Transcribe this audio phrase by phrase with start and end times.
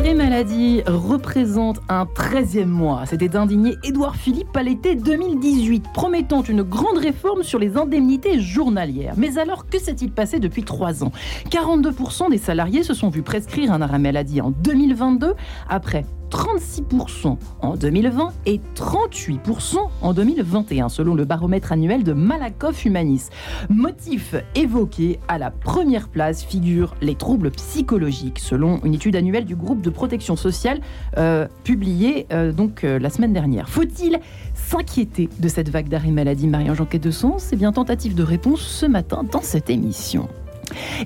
[0.00, 3.04] arrêt maladie représente un 13e mois.
[3.04, 9.12] C'était indigné Édouard Philippe à l'été 2018, promettant une grande réforme sur les indemnités journalières.
[9.18, 11.12] Mais alors, que s'est-il passé depuis trois ans?
[11.50, 15.34] 42% des salariés se sont vus prescrire un arrêt maladie en 2022,
[15.68, 23.28] après 36% en 2020 et 38% en 2021, selon le baromètre annuel de Malakoff Humanis.
[23.68, 29.56] Motif évoqué, à la première place figurent les troubles psychologiques, selon une étude annuelle du
[29.56, 30.80] groupe de protection sociale
[31.18, 33.68] euh, publiée euh, donc euh, la semaine dernière.
[33.68, 34.18] Faut-il
[34.54, 36.46] s'inquiéter de cette vague d'arrêt maladie?
[36.46, 40.28] Marie-Ange de Sens Eh bien, tentative de réponse ce matin dans cette émission.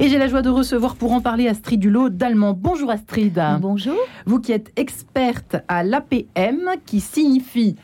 [0.00, 2.52] Et j'ai la joie de recevoir pour en parler Astrid Dulot d'Allemand.
[2.52, 3.40] Bonjour Astrid.
[3.60, 3.96] Bonjour.
[4.26, 7.76] Vous qui êtes experte à l'APM, qui signifie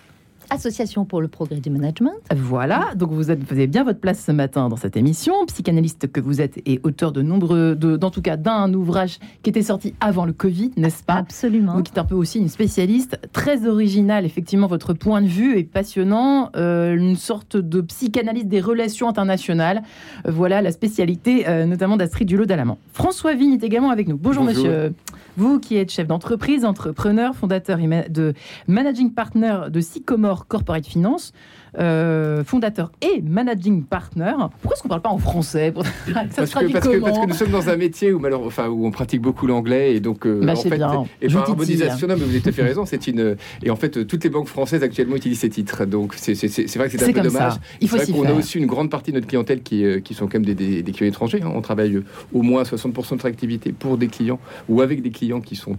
[0.50, 2.12] Association pour le progrès du management.
[2.34, 5.46] Voilà, donc vous, êtes, vous avez bien votre place ce matin dans cette émission.
[5.46, 9.62] Psychanalyste que vous êtes et auteur de nombreux, d'en tout cas d'un ouvrage qui était
[9.62, 11.14] sorti avant le Covid, n'est-ce pas?
[11.14, 11.74] Absolument.
[11.74, 14.24] Donc, qui est un peu aussi une spécialiste, très originale.
[14.24, 16.50] Effectivement, votre point de vue est passionnant.
[16.56, 19.82] Euh, une sorte de psychanalyste des relations internationales.
[20.26, 22.78] Euh, voilà la spécialité, euh, notamment d'Astrid Dulot d'Alamant.
[22.92, 24.16] François Vigne est également avec nous.
[24.16, 24.44] Bonjour.
[24.44, 24.92] monsieur.
[25.36, 27.78] Vous qui êtes chef d'entreprise, entrepreneur, fondateur
[28.10, 28.34] de
[28.66, 31.32] managing partner de Sycomore Corporate Finance,
[31.78, 34.32] euh, fondateur et managing partner.
[34.60, 35.84] Pourquoi est-ce qu'on ne parle pas en français parce,
[36.52, 39.94] que, parce, que, nous sommes dans un métier où, enfin, où on pratique beaucoup l'anglais
[39.94, 41.04] et donc euh, bah, en fait, bien.
[41.20, 42.86] et par harmonisation, non, mais vous avez tout à fait raison.
[42.86, 45.84] C'est une et en fait toutes les banques françaises actuellement utilisent ces titres.
[45.84, 46.32] Donc c'est
[46.76, 47.54] vrai que c'est un peu dommage.
[47.80, 50.26] Il faut qu'on a aussi une grande partie de notre clientèle qui, euh, qui sont
[50.26, 51.40] quand même des, des, clients étrangers.
[51.42, 51.52] Hein.
[51.54, 52.00] On travaille
[52.32, 55.76] au moins 60% de notre activité pour des clients ou avec des clients qui sont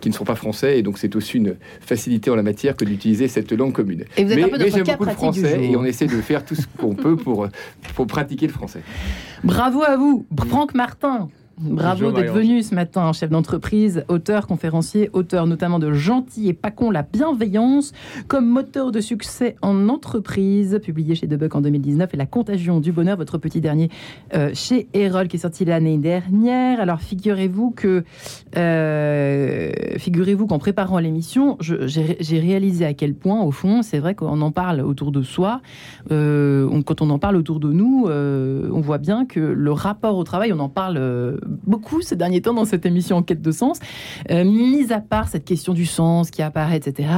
[0.00, 2.84] qui ne sont pas français et donc c'est aussi une facilité en la matière que
[2.84, 4.04] d'utiliser cette langue commune.
[4.16, 6.44] Et vous êtes mais, un peu j'aime beaucoup le français et on essaie de faire
[6.44, 7.48] tout ce qu'on peut pour,
[7.94, 8.82] pour pratiquer le français.
[9.42, 11.28] Bravo à vous, Franck Martin.
[11.58, 16.72] Bravo d'être venu ce matin, chef d'entreprise, auteur, conférencier, auteur notamment de Gentil et pas
[16.72, 17.92] con, la bienveillance,
[18.26, 22.90] comme moteur de succès en entreprise, publié chez Debuck en 2019, et La contagion du
[22.90, 23.88] bonheur, votre petit dernier
[24.34, 26.80] euh, chez Erol, qui est sorti l'année dernière.
[26.80, 28.02] Alors figurez-vous que,
[28.56, 34.40] euh, figurez-vous qu'en préparant l'émission, j'ai réalisé à quel point, au fond, c'est vrai qu'on
[34.40, 35.60] en parle autour de soi.
[36.10, 40.24] Euh, quand on en parle autour de nous, on voit bien que le rapport au
[40.24, 40.98] travail, on en parle
[41.46, 43.78] beaucoup ces derniers temps dans cette émission en quête de sens.
[44.30, 47.08] Euh, mis à part cette question du sens qui apparaît, etc.,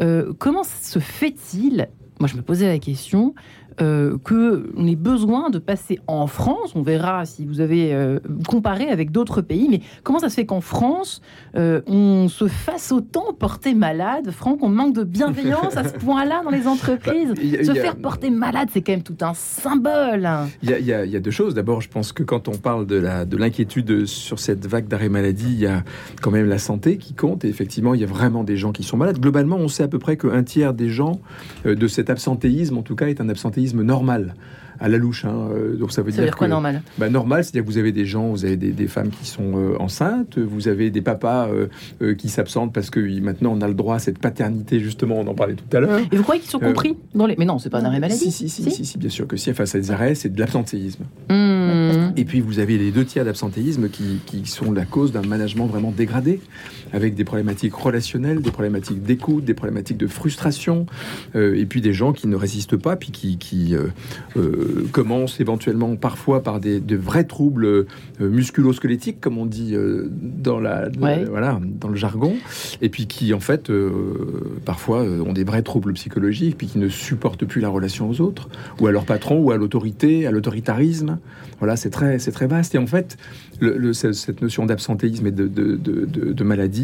[0.00, 1.88] euh, comment se fait-il
[2.20, 3.34] moi, je me posais la question
[3.80, 6.72] euh, qu'on ait besoin de passer en France.
[6.74, 8.18] On verra si vous avez euh,
[8.48, 11.22] comparé avec d'autres pays, mais comment ça se fait qu'en France,
[11.54, 14.32] euh, on se fasse autant porter malade?
[14.32, 17.28] Franck, on manque de bienveillance à ce point-là dans les entreprises?
[17.28, 20.28] Bah, se faire porter malade, c'est quand même tout un symbole.
[20.62, 21.54] Il y, a, deux choses.
[21.54, 25.52] D'abord, je pense que quand on parle de l'inquiétude de sur cette vague d'arrêt maladie,
[25.52, 25.84] il y a
[26.20, 27.44] quand même la santé qui compte.
[27.44, 29.20] Et effectivement, il y a vraiment des gens qui sont malades.
[29.20, 31.20] Globalement, on sait à peu près qu'un tiers des gens
[31.64, 34.34] de cet absentéisme, en tout cas, est un absentéisme normal
[34.80, 35.24] à la louche.
[35.24, 35.48] Hein.
[35.52, 36.82] Euh, donc ça veut dire, quoi normal?
[36.98, 39.76] Bah, Normal, c'est-à-dire que vous avez des gens, vous avez des, femmes qui sont euh,
[39.80, 43.96] enceintes, vous avez des papas euh, qui s'absentent parce que maintenant on a le droit
[43.96, 46.00] à cette paternité justement, on en parlait tout à l'heure.
[46.10, 47.36] Et vous croyez qu'ils sont compris dans les...
[47.36, 48.30] Mais non, c'est pas un arrêt maladie.
[48.30, 49.52] Si si si, bien sûr que si.
[49.52, 51.04] Face à des arrêts, c'est de l'absentéisme.
[51.30, 52.12] Hmm.
[52.16, 55.66] Et puis vous avez les deux tiers d'absentéisme qui, qui sont la cause d'un management
[55.66, 56.40] vraiment dégradé,
[56.92, 60.86] avec des problématiques relationnelles, des problématiques d'écoute, des problématiques de frustration,
[61.34, 63.74] et puis des gens qui ne résistent pas, puis qui, qui
[64.92, 67.84] commence éventuellement parfois par des, de vrais troubles euh,
[68.20, 70.88] musculo-squelettiques, comme on dit euh, dans, la,
[71.28, 72.34] voilà, dans le jargon,
[72.82, 76.88] et puis qui en fait euh, parfois ont des vrais troubles psychologiques, puis qui ne
[76.88, 78.48] supportent plus la relation aux autres,
[78.80, 81.18] ou à leur patron, ou à l'autorité, à l'autoritarisme.
[81.58, 82.74] Voilà, c'est très, très vaste.
[82.74, 83.16] Et en fait,
[83.60, 86.77] le, cette notion d'absentéisme et de, de, de, maladie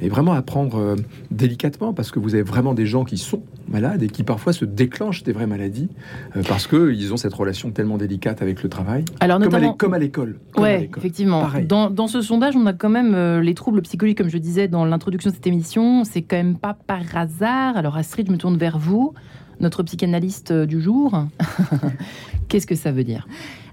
[0.00, 0.96] est vraiment à prendre
[1.30, 4.64] délicatement, parce que vous avez vraiment des gens qui sont malades et qui parfois se
[4.64, 5.88] déclenchent des vraies maladies
[6.46, 9.04] parce qu'ils ont cette relation tellement délicate avec le travail.
[9.20, 10.38] Alors, notamment, comme à l'école.
[10.56, 11.48] Oui, effectivement.
[11.66, 14.68] Dans, dans, ce sondage, on a quand même euh, les troubles psychologiques, comme je disais
[14.68, 16.04] dans l'introduction de cette émission.
[16.04, 17.76] C'est quand même pas par hasard.
[17.76, 19.14] Alors, Astrid, je me tourne vers vous,
[19.60, 21.26] notre psychanalyste euh, du jour.
[22.48, 23.26] Qu'est-ce que ça veut dire?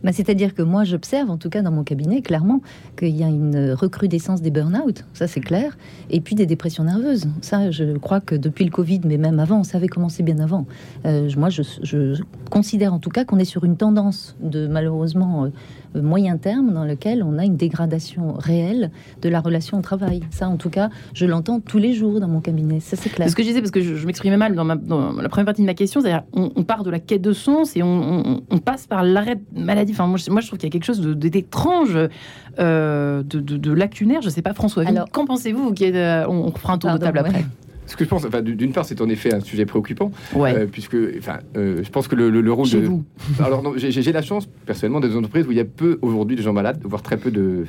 [0.03, 2.61] Bah, C'est-à-dire que moi, j'observe, en tout cas dans mon cabinet, clairement,
[2.97, 5.77] qu'il y a une recrudescence des burn-out, ça c'est clair,
[6.09, 7.27] et puis des dépressions nerveuses.
[7.41, 10.65] Ça, je crois que depuis le Covid, mais même avant, on savait commencer bien avant.
[11.05, 15.45] Euh, moi, je, je, considère en tout cas qu'on est sur une tendance de malheureusement
[15.45, 18.91] euh, moyen terme dans lequel on a une dégradation réelle
[19.21, 20.21] de la relation au travail.
[20.29, 22.79] Ça, en tout cas, je l'entends tous les jours dans mon cabinet.
[22.79, 23.29] Ça, c'est clair.
[23.29, 25.65] Ce que je disais, parce que je, m'exprimais mal dans, dans, la première partie de
[25.65, 29.03] ma question, c'est-à-dire on, part de la quête de sens et on, on passe par
[29.03, 31.97] l'arrêt maladie Enfin, moi, je, trouve qu'il y a quelque chose d'étrange,
[32.59, 34.21] euh, de, de, lacunaire.
[34.21, 34.85] Je sais pas, François.
[35.11, 37.45] Qu'en pensez-vous on, on, fera un tour de table après?
[37.87, 40.97] Ce que je pense, enfin, d'une part, c'est en effet un sujet préoccupant, euh, puisque,
[41.17, 42.87] enfin, euh, je pense que le, le, rôle Chez de.
[42.87, 43.03] Vous.
[43.43, 46.53] Alors, j'ai la chance, personnellement, des entreprises où il y a peu aujourd'hui de gens
[46.53, 47.65] malades, voire très peu de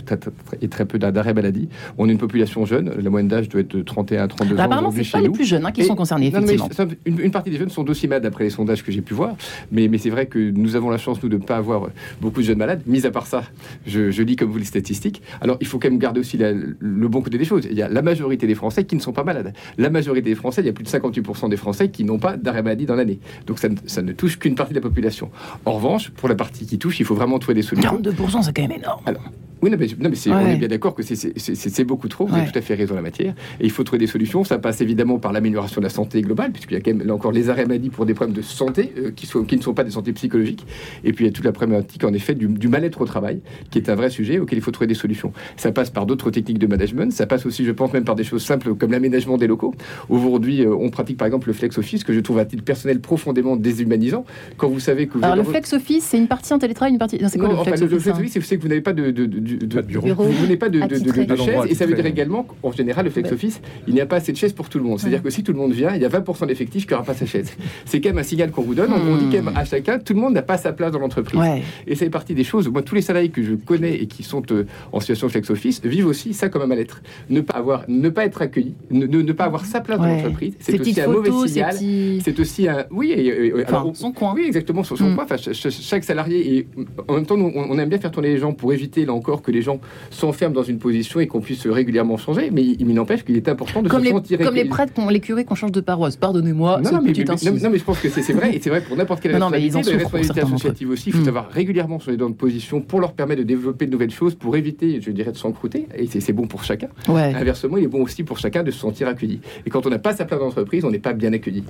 [0.62, 1.68] et très peu d'arrêts maladie.
[1.98, 4.62] On a une population jeune, la moyenne d'âge doit être de 31 à 32 bah,
[4.62, 4.64] ans.
[4.64, 6.28] Apparemment, c'est pas les plus jeunes hein, qui sont concernés.
[6.28, 6.68] effectivement.
[7.04, 9.36] une, partie des jeunes sont aussi malades d'après les sondages que j'ai pu voir,
[9.70, 11.88] mais, mais c'est vrai que nous avons la chance nous de ne pas avoir
[12.20, 12.82] beaucoup de jeunes malades.
[12.86, 13.42] Mis à part ça,
[13.86, 15.22] je, je, lis comme vous les statistiques.
[15.40, 17.66] Alors, il faut quand même garder aussi le bon côté des choses.
[17.70, 19.52] Il y a la majorité des Français qui ne sont pas malades.
[19.78, 22.62] La majorité des Français, il y a plus 58% des Français qui n'ont pas d'arrêt
[22.62, 23.18] maladie dans l'année.
[23.46, 25.30] Donc ça, ça, ne touche qu'une partie de la population.
[25.64, 28.00] En revanche, pour la partie qui touche, il faut vraiment trouver des solutions.
[28.00, 29.02] 42%, c'est quand même énorme.
[29.06, 29.22] Alors,
[29.66, 32.26] oui, non, mais, non, mais on est bien d'accord que c'est beaucoup trop.
[32.26, 33.34] Vous avez tout à fait raison en la matière.
[33.60, 34.44] Et il faut trouver des solutions.
[34.44, 37.14] Ça passe évidemment par l'amélioration de la santé globale, puisqu'il y a quand même là
[37.14, 39.74] encore les arrêts maladie pour des problèmes de santé euh, qui, sont, qui ne sont
[39.74, 40.64] pas des santé psychologiques.
[41.04, 43.40] Et puis il y a toute la problématique en effet du, du mal-être au travail,
[43.70, 45.32] qui est un vrai sujet auquel il faut trouver des solutions.
[45.56, 47.12] Ça passe par d'autres techniques de management.
[47.12, 49.74] Ça passe aussi, je pense, même par des choses simples comme l'aménagement des locaux.
[50.08, 53.00] Aujourd'hui, euh, on pratique par exemple le flex office, que je trouve à titre personnel
[53.00, 54.24] profondément déshumanisant.
[54.56, 56.98] Quand vous savez que vous Alors le flex office, c'est une partie en télétravail, une
[56.98, 57.18] partie.
[57.28, 60.32] c'est quoi le flex office, c'est que vous n'avez pas de, de, de bureau vous
[60.32, 61.66] venez pas de, de, de, chaises.
[61.68, 64.32] Et ça veut dire également qu'en général, le flex office, il n'y a pas assez
[64.32, 64.98] de chaises pour tout le monde.
[64.98, 67.14] C'est-à-dire que si tout le monde vient, il y a 20% d'effectifs qui n'aura pas
[67.14, 67.52] sa chaise.
[67.84, 68.92] C'est quand même un signal qu'on vous donne.
[68.92, 71.40] On dit quand même à chacun, tout le monde n'a pas sa place dans l'entreprise.
[71.86, 72.68] Et ça fait partie des choses.
[72.68, 75.50] Moi, tous les salariés que je connais et qui sont euh, en situation de flex
[75.50, 77.02] office vivent aussi ça comme un mal-être.
[77.30, 80.54] Ne pas avoir, ne pas être accueilli, ne, ne, pas avoir sa place dans l'entreprise,
[80.60, 81.76] c'est aussi un mauvais signal.
[82.22, 84.34] C'est aussi un, oui, enfin, son coin.
[84.34, 85.16] Oui, exactement, son, son mm.
[85.16, 85.26] coin.
[85.52, 86.68] chaque salarié et
[87.08, 89.50] en même temps, on aime bien faire tourner les gens pour éviter là encore que
[89.50, 89.80] les gens
[90.10, 93.82] s'enferment dans une position et qu'on puisse régulièrement changer, mais il, n'empêche qu'il est important
[93.82, 96.16] de comme se les, Comme les prêtres, les curés qu'on change de paroisse.
[96.16, 96.80] Pardonnez-moi.
[96.82, 99.48] Non, non, mais, je pense que c'est vrai, et c'est vrai pour n'importe quelle non,
[99.48, 101.10] responsabilité, non, responsabilité associative aussi.
[101.10, 101.24] Il faut hmm.
[101.24, 105.00] savoir régulièrement changer de position pour leur permettre de développer de nouvelles choses, pour éviter,
[105.00, 105.86] je dirais, de s'encrouter.
[105.96, 106.88] Et c'est bon pour chacun.
[107.08, 109.40] Inversement, il est bon aussi pour chacun de se sentir accueilli.
[109.64, 111.64] Et quand on n'a pas sa place d'entreprise, on n'est pas bien accueilli.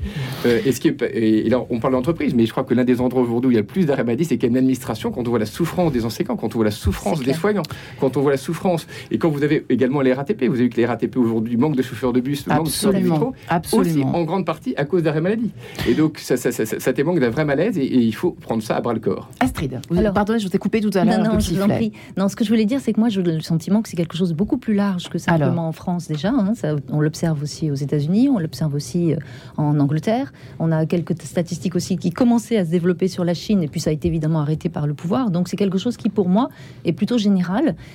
[0.44, 2.84] Euh, et, ce qui est, et, là, on parle d'entreprise, mais je crois que l'un
[2.84, 4.50] des endroits aujourd'hui où il y a le plus d'arrêt maladie, c'est qu'il y a
[4.50, 5.10] une administration.
[5.10, 8.16] Quand on voit la souffrance des enseignants, quand on voit la souffrance des soignants, quand
[8.16, 10.44] on voit la souffrance, et quand vous avez également les RATP.
[10.44, 12.92] Vous avez vu que les RATP aujourd'hui manquent de chauffeurs de bus, manquent de chauffeurs
[12.92, 13.34] de métro,
[13.72, 15.50] aussi en grande partie à cause d'arrêt maladie.
[15.88, 18.76] Et donc ça, ça, ça, ça témoigne d'un vrai malaise et, il faut prendre ça
[18.76, 19.28] à bras le corps.
[19.40, 21.18] Astrid, vous, Alors, pardonnez, je vous ai coupé tout à l'heure.
[21.18, 21.92] Non, non, je vous en prie.
[22.16, 24.16] Non, ce que je voulais dire, c'est que moi, j'ai le sentiment que c'est quelque
[24.16, 26.30] chose de beaucoup plus large que simplement en France déjà.
[26.30, 26.54] Hein.
[26.54, 29.18] ça, on l'observe aussi aux États-Unis, on l'observe aussi euh,
[29.56, 30.32] en Angleterre.
[30.58, 33.80] On a quelques statistiques aussi qui commençaient à se développer sur la Chine et puis
[33.80, 35.30] ça a été évidemment arrêté par le pouvoir.
[35.30, 36.48] Donc c'est quelque chose qui, pour moi,
[36.84, 37.45] est plutôt général.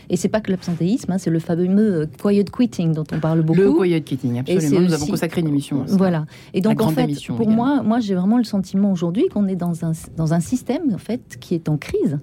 [0.10, 3.42] Et c'est pas que l'absentéisme, hein, c'est le fameux euh, quiet quitting dont on parle
[3.42, 3.60] beaucoup.
[3.60, 4.82] Le quiet quitting, absolument.
[4.82, 5.84] Nous avons consacré une émission.
[5.88, 6.26] Voilà.
[6.54, 9.86] Et donc en fait, pour moi, moi j'ai vraiment le sentiment aujourd'hui qu'on est dans
[9.86, 12.20] un, dans un système en fait qui est en crise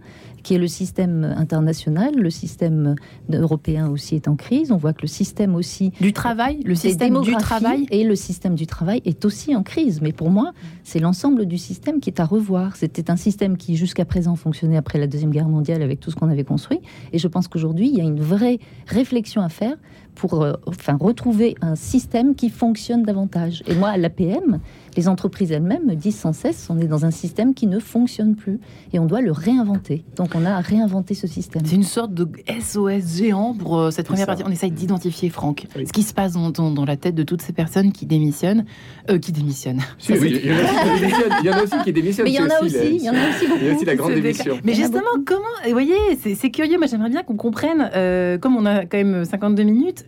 [0.49, 2.95] qui est le système international, le système
[3.31, 4.73] européen aussi est en crise.
[4.73, 8.55] On voit que le système aussi du travail, le système du travail et le système
[8.55, 10.01] du travail est aussi en crise.
[10.01, 10.53] Mais pour moi,
[10.85, 12.77] c'est l'ensemble du système qui est à revoir.
[12.77, 16.17] C'était un système qui jusqu'à présent fonctionnait après la deuxième guerre mondiale avec tout ce
[16.17, 16.81] qu'on avait construit.
[17.13, 19.77] Et je pense qu'aujourd'hui, il y a une vraie réflexion à faire
[20.15, 23.63] pour euh, enfin, retrouver un système qui fonctionne davantage.
[23.67, 24.61] Et moi, à l'APM,
[24.99, 28.35] les entreprises elles-mêmes me disent sans cesse, on est dans un système qui ne fonctionne
[28.35, 28.59] plus
[28.93, 30.05] et on doit le réinventer.
[30.17, 31.63] Donc on a réinventé ce système.
[31.65, 32.29] C'est une sorte de
[32.61, 34.43] SOS géant pour euh, cette première partie.
[34.45, 37.53] On essaye d'identifier, Franck, ce qui se passe dans, dans, la tête de toutes ces
[37.53, 38.65] personnes qui démissionnent,
[39.09, 39.83] euh, qui démissionnent.
[40.09, 42.27] il, y en a aussi qui démissionnent.
[42.27, 43.61] Mais il y en a aussi, il y en a aussi beaucoup.
[43.61, 44.59] Il y a aussi la grande démission.
[44.65, 45.95] Mais justement, comment, vous voyez,
[46.35, 46.77] c'est curieux.
[46.77, 50.07] Moi, j'aimerais bien qu'on comprenne, euh, comme on a quand même 52 minutes,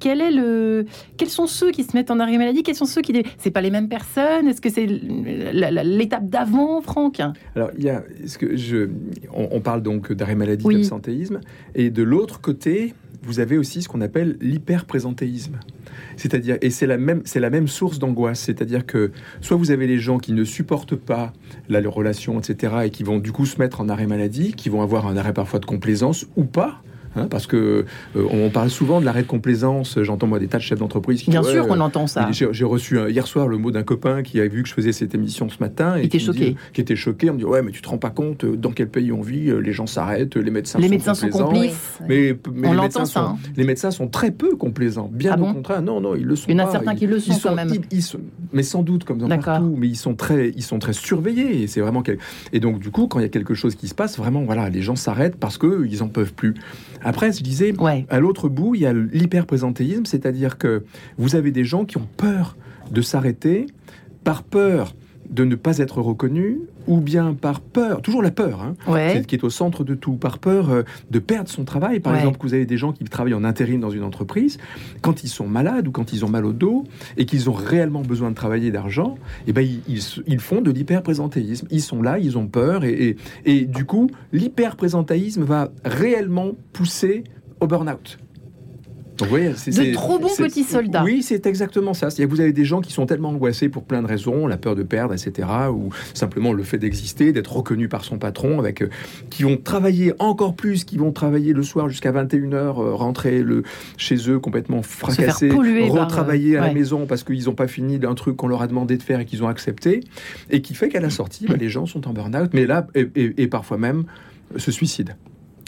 [0.00, 3.02] quel est le, quels sont ceux qui se mettent en arrêt maladie, quels sont ceux
[3.02, 7.20] qui, c'est pas les mêmes personnes est-ce que c'est l'étape d'avant, Franck?
[7.54, 8.88] Alors, il y a, ce que je,
[9.32, 11.40] on, parle donc d'arrêt maladie, d'absentéisme,
[11.74, 15.58] et de l'autre côté, vous avez aussi ce qu'on appelle l'hyperprésentéisme.
[16.16, 18.40] C'est-à-dire, et c'est la même, c'est la même source d'angoisse.
[18.40, 21.32] C'est-à-dire que soit vous avez les gens qui ne supportent pas
[21.68, 24.82] la relation, etc., et qui vont du coup se mettre en arrêt maladie, qui vont
[24.82, 26.82] avoir un arrêt parfois de complaisance ou pas,
[27.16, 27.84] Hein, parce que
[28.16, 29.98] euh, on parle souvent de l'arrêt de complaisance.
[30.02, 32.28] J'entends moi des tas de chefs d'entreprise qui Bien sûr qu'on entend ça.
[32.30, 35.14] J'ai reçu hier soir le mot d'un copain qui a vu que je faisais cette
[35.14, 36.56] émission ce matin et qui, était choqué.
[36.72, 37.30] qui était choqué.
[37.30, 39.20] On me dit ouais, mais tu te rends pas compte euh, dans quel pays on
[39.20, 40.78] vit euh, Les gens s'arrêtent, les médecins.
[40.78, 41.98] Les sont médecins sont complices.
[42.08, 43.38] Mais, mais on les, médecins ça, sont, hein.
[43.56, 45.10] les médecins sont très peu complaisants.
[45.12, 46.46] Bien ah au contraire, non, non, ils le sont.
[46.48, 47.70] Il y en a certains qui le sont, quand même.
[48.52, 49.74] mais sans doute comme dans partout.
[49.76, 51.62] Mais ils sont très, ils sont très surveillés.
[51.62, 52.02] Et c'est vraiment
[52.52, 54.68] et donc du coup, quand il y a quelque chose qui se passe, vraiment, voilà,
[54.68, 56.54] les gens s'arrêtent parce que ils en peuvent plus.
[57.04, 57.72] Après, je disais,
[58.08, 60.84] à l'autre bout, il y a l'hyperprésentéisme, c'est-à-dire que
[61.18, 62.56] vous avez des gens qui ont peur
[62.90, 63.66] de s'arrêter
[64.24, 64.94] par peur
[65.30, 69.34] de ne pas être reconnu, ou bien par peur, toujours la peur, hein, c'est qui
[69.34, 72.00] est au centre de tout, par peur euh, de perdre son travail.
[72.00, 74.58] Par exemple, vous avez des gens qui travaillent en intérim dans une entreprise,
[75.00, 76.84] quand ils sont malades ou quand ils ont mal au dos
[77.16, 80.70] et qu'ils ont réellement besoin de travailler d'argent, et eh ben, ils, ils, font de
[80.70, 81.66] l'hyperprésentéisme.
[81.70, 87.24] Ils sont là, ils ont peur, et, et, du coup, l'hyperprésentéisme va réellement pousser
[87.60, 88.18] au burn-out.
[89.56, 91.04] C'est de trop bons petits soldats.
[91.04, 92.10] Oui, c'est exactement ça.
[92.10, 94.56] C'est-à-dire que vous avez des gens qui sont tellement angoissés pour plein de raisons, la
[94.56, 98.82] peur de perdre, etc., ou simplement le fait d'exister, d'être reconnu par son patron, avec
[98.82, 98.88] euh,
[99.30, 103.62] qui vont travailler encore plus, qui vont travailler le soir jusqu'à 21h, euh, rentrer le,
[103.96, 108.36] chez eux complètement fracassés, retravailler à la maison parce qu'ils n'ont pas fini d'un truc
[108.36, 110.00] qu'on leur a demandé de faire et qu'ils ont accepté,
[110.50, 113.46] et qui fait qu'à la sortie, bah, les gens sont en burn-out, mais là, et
[113.46, 114.04] parfois même
[114.56, 115.14] se suicident.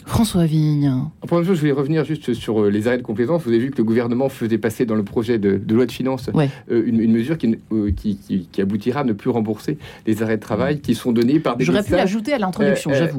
[0.05, 0.93] François Vigne.
[1.25, 3.41] Première chose, je vais revenir juste sur euh, les arrêts de complaisance.
[3.43, 6.29] Vous avez vu que le gouvernement faisait passer dans le projet de, loi de finances
[6.37, 7.37] euh, une, mesure
[7.71, 8.17] euh, qui,
[8.51, 11.65] qui, aboutira à ne plus rembourser les arrêts de travail qui sont donnés par des
[11.65, 13.17] J'aurais pu l'ajouter à l'introduction, j'avoue.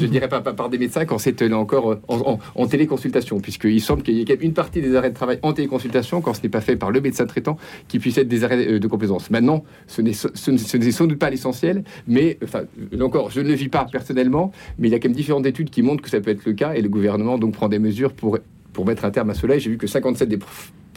[0.00, 4.22] je dirais pas, par des médecins quand c'est encore en, téléconsultation, puisqu'il semble qu'il y
[4.22, 6.90] ait une partie des arrêts de travail en téléconsultation quand ce n'est pas fait par
[6.90, 9.30] le médecin traitant qui puisse être des arrêts de complaisance.
[9.30, 12.62] Maintenant, ce n'est sans doute pas l'essentiel, mais enfin,
[13.00, 15.70] encore, je ne le vis pas personnellement, mais il y a quand même différentes études
[15.70, 18.12] qui montrent que ça peut être le cas et le gouvernement donc prend des mesures
[18.12, 18.38] pour,
[18.72, 19.58] pour mettre un terme à cela.
[19.58, 20.38] J'ai vu que 57 des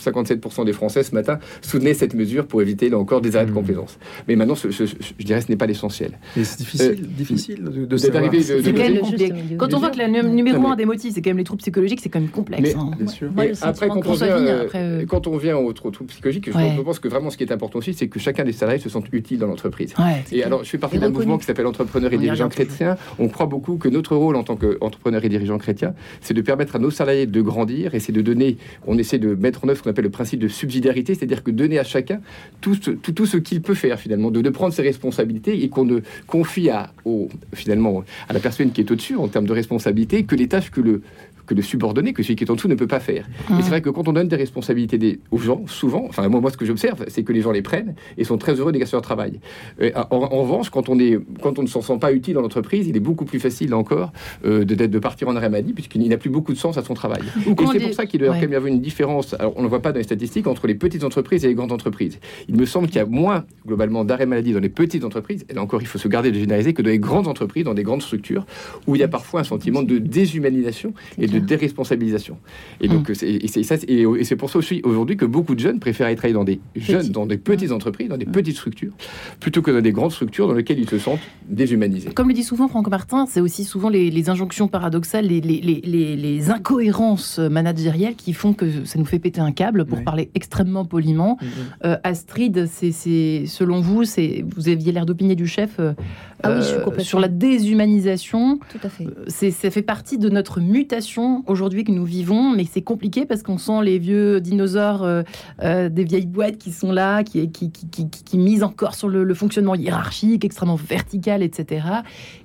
[0.02, 3.52] 57% des Français ce matin soutenaient cette mesure pour éviter là encore des arrêts de
[3.52, 3.56] mmh.
[3.56, 4.00] complaisance.
[4.28, 6.12] Mais maintenant, je dirais ce n'est pas l'essentiel.
[6.36, 8.30] Mais c'est difficile, euh, difficile de, de savoir.
[8.30, 11.62] De, quand on voit que le numéro un des motifs, c'est quand même les troubles
[11.62, 12.62] psychologiques, c'est quand même complexe.
[12.62, 12.92] Mais, hein.
[12.98, 13.32] bien sûr.
[13.62, 17.30] après, quand on, vient, euh, quand on vient aux, troubles psychologiques, je, pense que vraiment
[17.30, 19.94] ce qui est important aussi, c'est que chacun des salariés se sente utile dans l'entreprise.
[20.32, 22.98] et alors, je fais partie d'un mouvement qui s'appelle Entrepreneurs et dirigeants chrétiens.
[23.20, 26.76] On croit beaucoup que notre rôle en tant qu'entrepreneurs et dirigeants chrétiens, c'est de permettre
[26.76, 29.82] à nos salariés de grandir et c'est de donner, on essaie de mettre en œuvre
[29.88, 32.22] appelle le principe de subsidiarité, c'est-à-dire que donner à chacun
[32.62, 36.70] tout ce, qu'il peut faire finalement, de, de, prendre ses responsabilités et qu'on ne confie
[36.70, 40.48] à, au, finalement à la personne qui est au-dessus en termes de responsabilité que les
[40.48, 41.02] tâches que le
[41.48, 43.28] que le subordonné, que celui qui est en dessous ne peut pas faire.
[43.50, 46.42] Et c'est vrai que quand on donne des responsabilités des, aux gens, souvent, enfin moi,
[46.42, 48.96] moi ce que j'observe, c'est que les gens les prennent et sont très heureux d'exercer
[48.96, 49.40] leur travail.
[50.12, 52.96] En, revanche, quand on, est, quand on ne s'en sent pas utile dans l'entreprise, il
[52.96, 54.12] est beaucoup plus facile encore
[54.46, 56.94] euh, de, de partir en arrêt maladie puisqu'il n'a plus beaucoup de sens à son
[56.94, 57.22] travail.
[57.38, 59.68] et c'est pour ça qu'il doit quand même y avoir une différence, alors on ne
[59.68, 62.20] voit pas dans les statistiques, entre les petites entreprises et les grandes entreprises.
[62.50, 65.54] Il me semble qu'il y a moins globalement d'arrêt maladie dans les petites entreprises, et
[65.54, 67.84] là encore il faut se garder de généraliser, que dans les grandes entreprises, dans des
[67.84, 68.46] grandes structures,
[68.86, 72.38] où il y a parfois un sentiment de déshumanisation et de de déresponsabilisation.
[72.82, 73.14] Et donc, hmm.
[73.16, 76.44] c'est ça, et, c'est pour ça aussi aujourd'hui que beaucoup de jeunes préfèrent travailler dans
[76.44, 77.76] des jeunes, dans des petites hmm.
[77.76, 78.94] entreprises, dans des petites structures,
[79.40, 82.10] plutôt que dans des grandes structures dans lesquelles ils se sentent déshumanisés.
[82.12, 87.40] Comme le dit souvent Franck Martin, c'est aussi souvent les, injonctions paradoxales, les, les, incohérences
[87.40, 91.38] managériales qui font que ça nous fait péter un câble, pour parler extrêmement poliment.
[91.84, 94.04] Euh, Astrid, c'est selon vous,
[94.56, 95.94] vous aviez l'air d'opinier du chef euh,
[96.44, 98.60] ah euh, sur la déshumanisation.
[98.70, 99.06] Tout à fait.
[99.28, 103.58] Ça fait partie de notre mutation aujourd'hui que nous vivons, mais c'est compliqué parce qu'on
[103.58, 105.24] sent les vieux dinosaures euh,
[105.62, 109.34] euh, des vieilles boîtes qui sont là, qui, qui, qui, qui, misent encore sur le,
[109.34, 111.86] fonctionnement hiérarchique, extrêmement vertical, etc.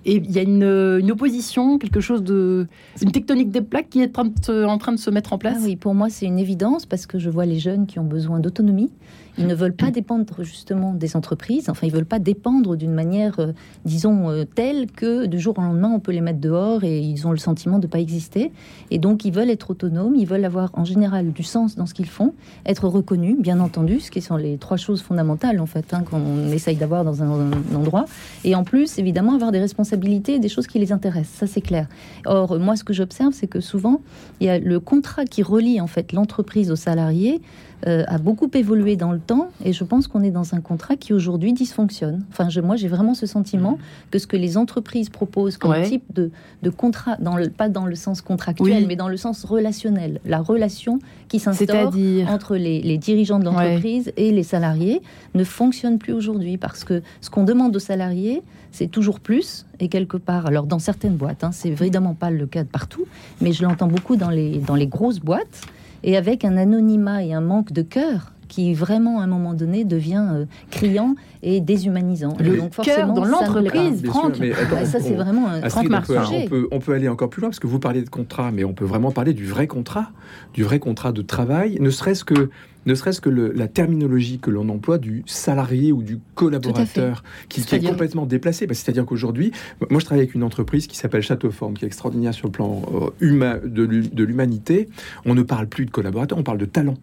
[0.04, 2.66] Et il y a une, une, opposition, quelque chose de...
[3.00, 5.58] une tectonique des plaques qui est en train de se mettre en place.
[5.58, 8.04] Ah oui, pour moi c'est une évidence parce que je vois les jeunes qui ont
[8.04, 8.90] besoin d'autonomie.
[9.38, 11.70] Ils ne veulent pas dépendre justement des entreprises.
[11.70, 13.52] Enfin, ils veulent pas dépendre d'une manière, euh,
[13.84, 17.30] disons, telle que du jour au lendemain, on peut les mettre dehors et ils ont
[17.30, 18.52] le sentiment de ne pas exister.
[18.90, 20.14] Et donc, ils veulent être autonomes.
[20.14, 22.34] Ils veulent avoir en général du sens dans ce qu'ils font,
[22.66, 26.50] être reconnus, bien entendu, ce qui sont les trois choses fondamentales en fait hein, qu'on
[26.50, 28.04] essaye d'avoir dans un, endroit.
[28.44, 31.38] Et en plus, évidemment, avoir des responsabilités, des choses qui les intéressent.
[31.38, 31.86] Ça, c'est clair.
[32.26, 34.00] Or, moi, ce que j'observe, c'est que souvent,
[34.40, 37.40] il y a le contrat qui relie en fait l'entreprise aux salariés
[37.86, 40.96] euh, a beaucoup évolué dans le temps et je pense qu'on est dans un contrat
[40.96, 42.24] qui aujourd'hui dysfonctionne.
[42.30, 43.78] Enfin, je, moi, j'ai vraiment ce sentiment
[44.10, 46.30] que ce que les entreprises proposent comme type de,
[46.62, 50.40] de contrat, dans le, pas dans le sens contractuel, mais dans le sens relationnel, la
[50.40, 51.92] relation qui s'instaure
[52.28, 55.02] entre les, les, dirigeants de l'entreprise et les salariés
[55.34, 59.88] ne fonctionne plus aujourd'hui parce que ce qu'on demande aux salariés, c'est toujours plus et
[59.88, 63.06] quelque part, alors dans certaines boîtes, hein, c'est évidemment pas le cas de partout,
[63.40, 65.62] mais je l'entends beaucoup dans les, dans les grosses boîtes
[66.02, 69.84] et avec un anonymat et un manque de cœur qui vraiment à un moment donné
[69.84, 72.36] devient euh, criant et déshumanisant.
[72.38, 74.36] Le donc forcément dans l'entreprise, Franck,
[74.84, 77.66] ça c'est vraiment un Franck on, peut, on peut aller encore plus loin parce que
[77.66, 80.10] vous parlez de contrat, mais on peut vraiment parler du vrai contrat,
[80.52, 82.50] du vrai contrat de travail, ne serait-ce que
[82.84, 87.86] ne serait-ce que la terminologie que l'on emploie du salarié ou du collaborateur, qui, est
[87.86, 88.66] complètement déplacée.
[88.66, 89.52] Bah, c'est-à-dire qu'aujourd'hui,
[89.88, 92.82] moi je travaille avec une entreprise qui s'appelle Châteauforme, qui est extraordinaire sur le plan
[92.92, 94.88] euh, humain, de l'humanité.
[95.24, 96.96] On ne parle plus de collaborateur, on parle de talent.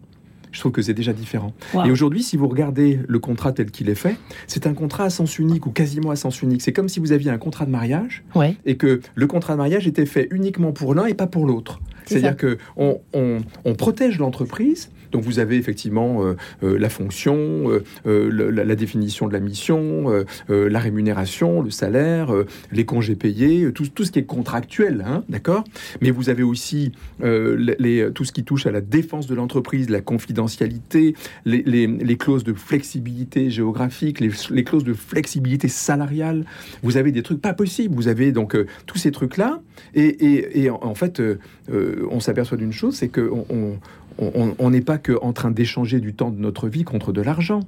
[0.52, 1.52] Je trouve que c'est déjà différent.
[1.86, 4.16] Et aujourd'hui, si vous regardez le contrat tel qu'il est fait,
[4.46, 6.62] c'est un contrat à sens unique ou quasiment à sens unique.
[6.62, 8.24] C'est comme si vous aviez un contrat de mariage
[8.64, 11.80] et que le contrat de mariage était fait uniquement pour l'un et pas pour l'autre.
[12.06, 17.70] C'est-à-dire que on, on protège l'entreprise donc vous avez effectivement euh, euh, la fonction,
[18.06, 22.32] euh, la, définition de la mission, la rémunération, le salaire,
[22.72, 25.64] les congés payés, tout, ce qui est contractuel, hein, d'accord?
[26.00, 31.14] Mais vous avez aussi tout ce qui touche à la défense de l'entreprise, la confidentialité,
[31.44, 36.44] les, clauses de flexibilité géographique, les, clauses de flexibilité salariale.
[36.82, 37.94] Vous avez des trucs pas possibles.
[37.94, 39.60] Vous avez donc tous ces trucs-là.
[39.94, 41.22] Et, en, fait,
[41.70, 43.78] on s'aperçoit d'une chose, c'est qu'on on,
[44.20, 47.60] on n'est pas que en train d'échanger du temps de notre vie contre de l'argent.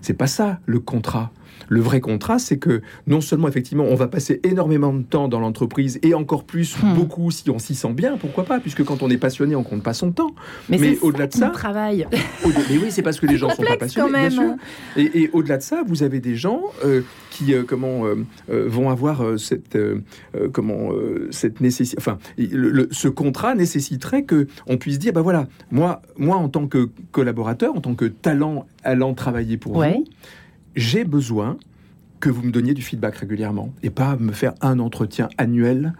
[0.00, 1.32] C'est pas ça le contrat.
[1.68, 5.40] Le vrai contrat, c'est que non seulement effectivement on va passer énormément de temps dans
[5.40, 6.94] l'entreprise et encore plus hmm.
[6.94, 9.82] beaucoup si on s'y sent bien, pourquoi pas Puisque quand on est passionné, on compte
[9.82, 10.34] pas son temps.
[10.68, 12.06] Mais, au-delà de ça, travail.
[12.44, 14.28] mais oui, c'est parce que les gens sont pas passionnés.
[14.28, 14.54] Bien sûr.
[14.96, 19.22] Et, au-delà de ça, vous avez des gens euh, qui euh, comment euh, vont avoir
[19.38, 19.78] cette
[20.52, 20.90] comment
[21.30, 21.96] cette nécessité.
[21.98, 22.18] Enfin,
[22.90, 27.74] ce contrat nécessiterait que on puisse dire, bah voilà, moi, moi en tant que collaborateur,
[27.76, 30.04] en tant que talent allant travailler pour vous
[30.78, 31.56] j'ai besoin
[32.20, 35.92] que vous me donniez du feedback régulièrement et pas me faire un entretien annuel.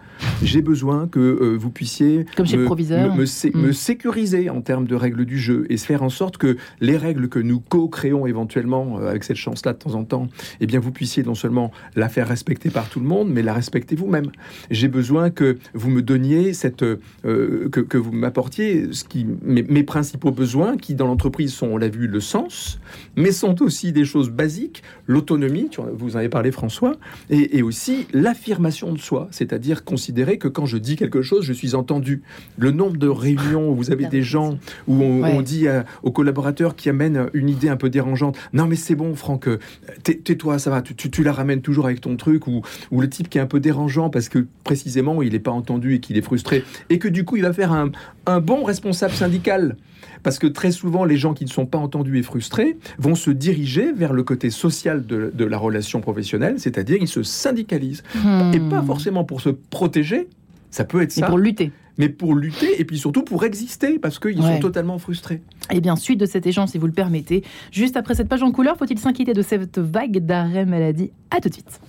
[0.43, 3.73] J'ai besoin que euh, vous puissiez Comme chez me, me, mm.
[3.73, 7.39] sécuriser en termes de règles du jeu et faire en sorte que les règles que
[7.39, 10.27] nous co-créons éventuellement euh, avec cette chance-là de temps en temps,
[10.59, 13.53] eh bien vous puissiez non seulement la faire respecter par tout le monde, mais la
[13.53, 14.31] respecter vous-même.
[14.71, 19.63] J'ai besoin que vous me donniez cette euh, que, que, vous m'apportiez ce qui mes,
[19.63, 22.79] mes, principaux besoins qui dans l'entreprise sont on l'a vu le sens,
[23.15, 25.69] mais sont aussi des choses basiques, l'autonomie.
[25.93, 26.95] Vous vous en avez parlé François,
[27.29, 31.75] et, aussi l'affirmation de soi, c'est-à-dire considérer que quand je dis quelque chose, je suis
[31.75, 32.21] entendu.
[32.57, 35.67] Le nombre de réunions où vous avez des gens où on, dit
[36.03, 39.59] aux collaborateurs qui amènent une idée un peu dérangeante, non mais c'est bon Franck, euh,
[40.03, 43.37] tais-toi, ça va, tu, la ramènes toujours avec ton truc, ou, ou le type qui
[43.37, 46.63] est un peu dérangeant parce que précisément il n'est pas entendu et qu'il est frustré,
[46.89, 47.91] et que du coup il va faire un,
[48.25, 49.75] un bon responsable syndical.
[50.23, 53.31] Parce que très souvent, les gens qui ne sont pas entendus et frustrés vont se
[53.31, 58.03] diriger vers le côté social de, la relation professionnelle, c'est-à-dire ils se syndicalisent.
[58.15, 58.51] Hmm.
[58.53, 60.27] Et pas forcément pour se protéger,
[60.69, 61.27] ça peut être ça.
[61.27, 65.41] pour lutter mais pour lutter et puis surtout pour exister parce qu'ils sont totalement frustrés.
[65.69, 68.51] Eh bien, suite de cet échange, si vous le permettez, juste après cette page en
[68.51, 71.11] couleur, faut-il s'inquiéter de cette vague d'arrêt maladie?
[71.29, 71.81] À tout de suite.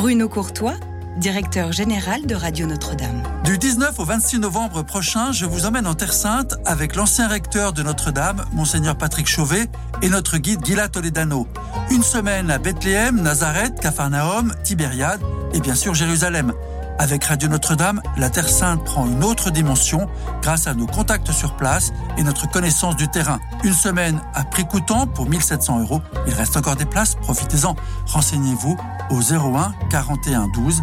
[0.00, 0.76] Bruno Courtois,
[1.18, 3.22] directeur général de Radio Notre-Dame.
[3.44, 7.74] Du 19 au 26 novembre prochain, je vous emmène en Terre Sainte avec l'ancien recteur
[7.74, 9.66] de Notre-Dame, Monseigneur Patrick Chauvet,
[10.00, 11.46] et notre guide Gila Toledano.
[11.90, 15.20] Une semaine à Bethléem, Nazareth, Capharnaüm, Tibériade
[15.52, 16.54] et bien sûr Jérusalem.
[17.00, 20.06] Avec Radio Notre-Dame, la Terre Sainte prend une autre dimension
[20.42, 23.40] grâce à nos contacts sur place et notre connaissance du terrain.
[23.64, 26.02] Une semaine à prix coûtant pour 1700 euros.
[26.26, 27.74] Il reste encore des places, profitez-en.
[28.04, 28.76] Renseignez-vous
[29.12, 30.82] au 01 41 12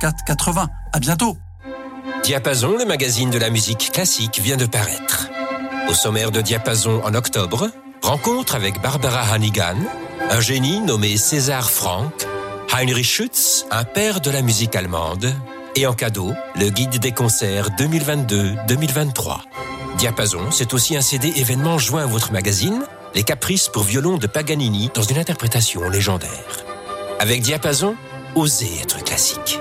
[0.00, 0.68] 04 80.
[0.92, 1.36] À bientôt.
[2.24, 5.28] Diapason, le magazine de la musique classique, vient de paraître.
[5.88, 7.70] Au sommaire de Diapason en octobre,
[8.02, 9.76] rencontre avec Barbara Hannigan,
[10.28, 12.26] un génie nommé César Franck,
[12.70, 15.34] Heinrich Schütz, un père de la musique allemande,
[15.76, 19.40] et en cadeau, le guide des concerts 2022-2023.
[19.98, 22.82] Diapason, c'est aussi un CD événement joint à votre magazine,
[23.14, 26.64] Les Caprices pour violon de Paganini dans une interprétation légendaire.
[27.18, 27.94] Avec Diapason,
[28.34, 29.58] osez être classique.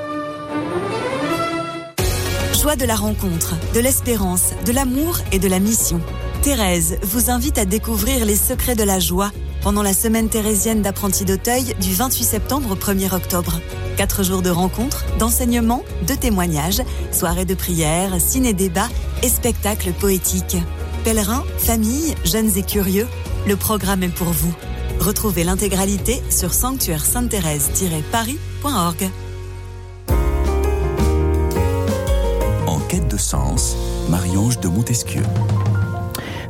[2.62, 6.00] Joie de la rencontre, de l'espérance, de l'amour et de la mission.
[6.44, 11.26] Thérèse vous invite à découvrir les secrets de la joie pendant la semaine thérésienne d'apprentis
[11.26, 13.60] d'Auteuil du 28 septembre au 1er octobre.
[13.98, 18.90] Quatre jours de rencontres, d'enseignements, de témoignages, soirées de prières, ciné-débats
[19.24, 20.58] et spectacles poétiques.
[21.04, 23.08] Pèlerins, familles, jeunes et curieux,
[23.48, 24.54] le programme est pour vous.
[25.00, 27.36] Retrouvez l'intégralité sur sanctuaire sainte
[28.12, 29.10] parisorg
[32.68, 33.76] En quête de sens,
[34.10, 35.24] Marie-Ange de Montesquieu.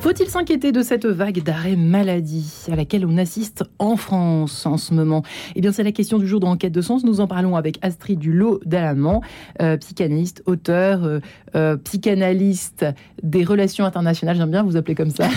[0.01, 4.95] Faut-il s'inquiéter de cette vague d'arrêt maladie à laquelle on assiste en France en ce
[4.95, 5.21] moment?
[5.55, 7.03] Eh bien, c'est la question du jour dans Enquête de Sens.
[7.03, 9.21] Nous en parlons avec Astrid Dulot d'Alamant,
[9.61, 11.19] euh, psychanalyste, auteur, euh,
[11.55, 12.83] euh, psychanalyste
[13.21, 14.37] des relations internationales.
[14.37, 15.27] J'aime bien vous appeler comme ça.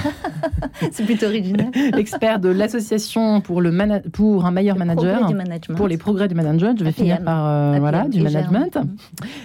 [0.92, 1.70] c'est plutôt original.
[1.98, 3.70] Expert de l'association pour, le
[4.12, 5.30] pour un meilleur manager.
[5.76, 6.78] Pour les progrès du management.
[6.78, 8.78] Je vais finir par voilà, du management.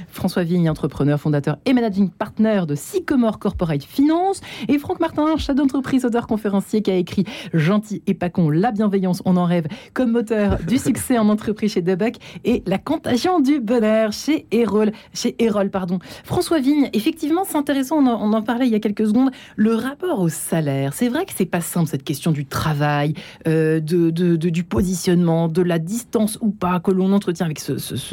[0.07, 4.39] François Vigne, entrepreneur, fondateur et managing partner de Sycomore Corporate Finance.
[4.69, 8.71] Et Franck Martin, chef d'entreprise, auteur conférencier qui a écrit Gentil et pas con, la
[8.71, 13.39] bienveillance, on en rêve, comme moteur du succès en entreprise chez Debuck et la contagion
[13.39, 15.97] du bonheur chez Erol, chez Erol, pardon.
[16.23, 20.19] François Vigne, effectivement, c'est intéressant, on en, parlait il y a quelques secondes, le rapport
[20.19, 20.93] au salaire.
[20.93, 23.15] C'est vrai que c'est pas simple cette question du travail,
[23.47, 27.59] euh, de, du positionnement, de la distance ou pas que l'on entretient avec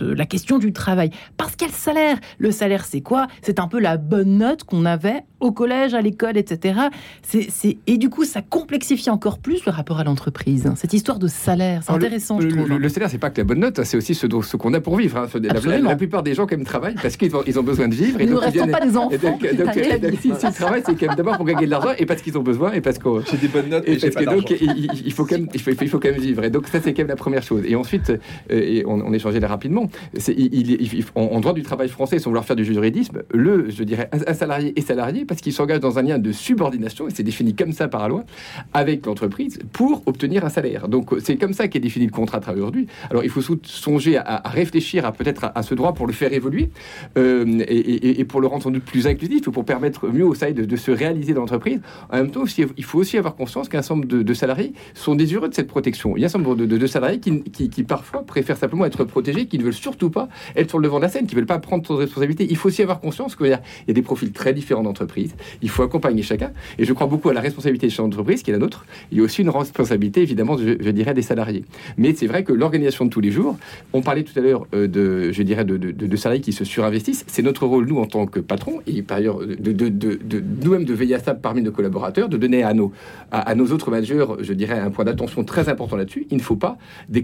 [0.01, 1.11] la question du travail.
[1.37, 2.19] Parce le salaire?
[2.39, 3.27] Le salaire, c'est quoi?
[3.43, 6.81] C'est un peu la bonne note qu'on avait au collège, à l'école, etc.
[7.23, 10.71] C'est, et du coup, ça complexifie encore plus le rapport à l'entreprise.
[10.77, 12.69] Cette histoire de salaire, c'est intéressant, le, je trouve.
[12.69, 14.97] Le, salaire, c'est pas que la bonne note, c'est aussi ce, ce qu'on a pour
[14.97, 15.19] vivre.
[15.19, 15.29] Hein.
[15.83, 18.21] La, plupart des gens, quand même, travaillent parce qu'ils ont, ils ont besoin de vivre.
[18.21, 19.11] Et Nous ne restons pas des enfants.
[19.23, 19.43] donc,
[20.21, 22.73] s'ils travaillent, c'est quand même d'abord pour gagner de l'argent et parce qu'ils ont besoin
[22.73, 23.09] et parce que.
[23.31, 25.89] J'ai des bonnes notes et, parce que donc, il, faut quand même, il faut, il
[25.89, 26.45] faut quand même vivre.
[26.45, 27.63] Et donc, ça, c'est quand même la première chose.
[27.67, 28.19] Et ensuite, euh,
[28.51, 29.89] et on, on échangeait là rapidement,
[30.29, 34.35] il, en, droit du travail français, sans vouloir faire du juridisme, le, je dirais, un,
[34.35, 37.73] salarié est salarié parce qu'il s'engage dans un lien de subordination, et c'est défini comme
[37.73, 38.25] ça par la loi,
[38.73, 40.89] avec l'entreprise pour obtenir un salaire.
[40.89, 42.87] Donc c'est comme ça qu'est défini le contrat de travail aujourd'hui.
[43.11, 46.71] Alors il faut songer à, réfléchir à peut-être à, ce droit pour le faire évoluer
[47.19, 50.53] euh, et, pour le rendre sans doute plus inclusif, ou pour permettre mieux au SAI
[50.53, 51.81] de, se réaliser dans l'entreprise.
[52.11, 52.45] En même temps,
[52.77, 56.17] il faut aussi avoir conscience qu'un certain nombre de, salariés sont désireux de cette protection.
[56.17, 59.59] Il y a un certain nombre de, salariés qui, parfois préfèrent simplement être protégés, qui
[59.59, 61.59] ne veulent surtout pas être sur le devant de la scène, qui ne veulent pas
[61.59, 62.47] prendre de responsabilité.
[62.49, 63.53] Il faut aussi avoir conscience qu'il y, y,
[63.91, 65.35] a des profils très différents d'entreprise.
[65.63, 66.53] Il faut accompagner chacun.
[66.79, 68.87] Et je crois beaucoup à la responsabilité de chaque entreprise, qui est la nôtre.
[69.13, 71.65] Il y a aussi une responsabilité, évidemment, je, dirais, des salariés.
[71.97, 73.57] Mais c'est vrai que l'organisation de tous les jours,
[73.93, 77.25] on parlait tout à l'heure euh, de, je dirais, de, salariés qui se surinvestissent.
[77.27, 79.89] C'est notre rôle, nous, en tant que patron, et par ailleurs, de,
[80.65, 82.93] nous-mêmes de veiller à ça parmi nos collaborateurs, de donner à nos,
[83.31, 86.27] à, nos autres managers, je dirais, un point d'attention très important là-dessus.
[86.31, 86.79] Il ne faut pas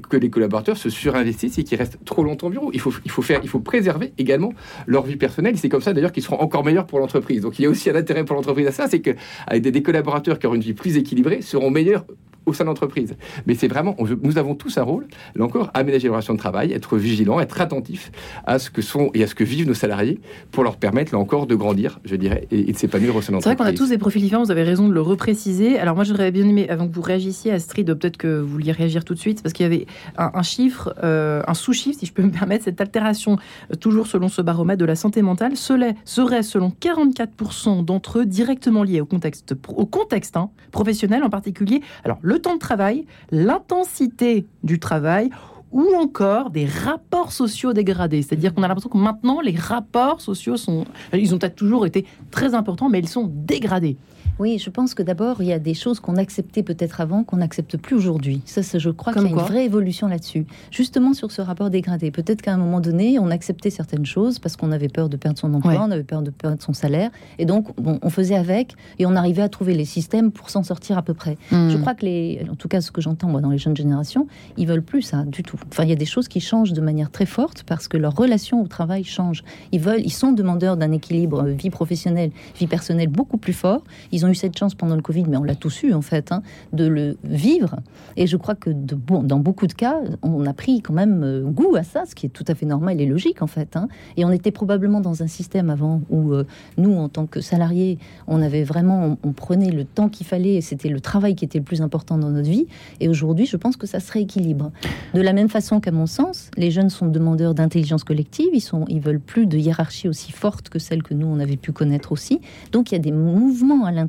[0.09, 2.71] que les collaborateurs se surinvestissent et qu'ils restent trop longtemps au bureau.
[2.73, 4.53] Il faut, il faut, faire, il faut préserver également
[4.87, 5.57] leur vie personnelle.
[5.57, 7.43] C'est comme ça, d'ailleurs, qu'ils seront encore meilleurs pour l'entreprise.
[7.43, 9.11] Donc, il y a aussi un intérêt pour l'entreprise à ça, c'est que
[9.47, 12.05] avec des, collaborateurs qui auront une vie plus équilibrée, seront meilleurs
[12.47, 13.17] au sein de l'entreprise.
[13.47, 16.73] Mais c'est vraiment, nous avons tous un rôle, là encore, aménager les relations de travail,
[16.73, 18.11] être vigilant, être attentif
[18.45, 21.19] à ce que sont et à ce que vivent nos salariés pour leur permettre, là
[21.19, 23.57] encore, de grandir, je dirais, et, de s'épanouir au sein de l'entreprise.
[23.59, 25.79] C'est vrai qu'on a tous des profils différents, vous avez raison de le repréciser.
[25.79, 29.05] Alors moi, j'aurais bien aimé, avant que vous réagissiez, Astrid, peut-être que vous vouliez réagir
[29.05, 32.23] tout de suite, parce qu'il y avait un, chiffre, euh, un sous-chiffre, si je peux
[32.23, 33.39] me permettre, cette altération,
[33.71, 38.27] euh, toujours selon ce baromètre de la santé mentale, serait, serait selon 44% d'entre eux
[38.27, 41.83] directement liés au contexte, au contexte hein, professionnel en particulier.
[42.05, 45.31] Alors, le temps de travail, l'intensité du travail
[45.73, 48.23] ou encore des rapports sociaux dégradés.
[48.23, 50.85] C'est-à-dire qu'on a l'impression que maintenant, les rapports sociaux sont...
[51.15, 53.97] Ils ont toujours été très importants, mais ils sont dégradés.
[54.39, 57.39] Oui, je pense que d'abord, il y a des choses qu'on acceptait peut-être avant, qu'on
[57.39, 58.43] n'accepte plus aujourd'hui.
[58.45, 60.47] Ça, je crois qu'il y a une vraie évolution là-dessus.
[60.71, 62.11] Justement sur ce rapport dégradé.
[62.11, 65.39] Peut-être qu'à un moment donné, on acceptait certaines choses parce qu'on avait peur de perdre
[65.39, 67.11] son emploi, on avait peur de perdre son salaire.
[67.39, 70.99] Et donc, on faisait avec et on arrivait à trouver les systèmes pour s'en sortir
[70.99, 71.37] à peu près.
[71.51, 71.71] Hmm.
[71.71, 74.27] Je crois que les, en tout cas, ce que j'entends moi dans les jeunes générations,
[74.57, 75.59] ils veulent plus ça du tout.
[75.71, 78.15] Enfin, il y a des choses qui changent de manière très forte parce que leur
[78.15, 79.45] relation au travail change.
[79.73, 83.83] Ils veulent, ils sont demandeurs d'un équilibre vie professionnelle, vie personnelle beaucoup plus fort.
[84.13, 86.33] Ils ont eu cette chance pendant le Covid, mais on l'a tous eu en fait,
[86.33, 87.77] hein, de le vivre.
[88.17, 91.23] Et je crois que de, bon, dans beaucoup de cas, on a pris quand même
[91.25, 93.77] euh, goût à ça, ce qui est tout à fait normal et logique en fait.
[93.77, 93.89] Hein.
[94.17, 96.45] Et on était probablement dans un système avant où euh,
[96.77, 100.61] nous, en tant que salariés, on avait vraiment, on, prenait le temps qu'il fallait et
[100.61, 102.67] c'était le travail qui était le plus important dans notre vie.
[103.01, 104.71] Et aujourd'hui, je pense que ça se rééquilibre.
[105.15, 108.85] De la même façon qu'à mon sens, les jeunes sont demandeurs d'intelligence collective, ils, sont,
[108.89, 112.13] ils veulent plus de hiérarchie aussi forte que celle que nous, on avait pu connaître
[112.13, 112.41] aussi.
[112.73, 114.02] Donc il y a des mouvements à l'intérieur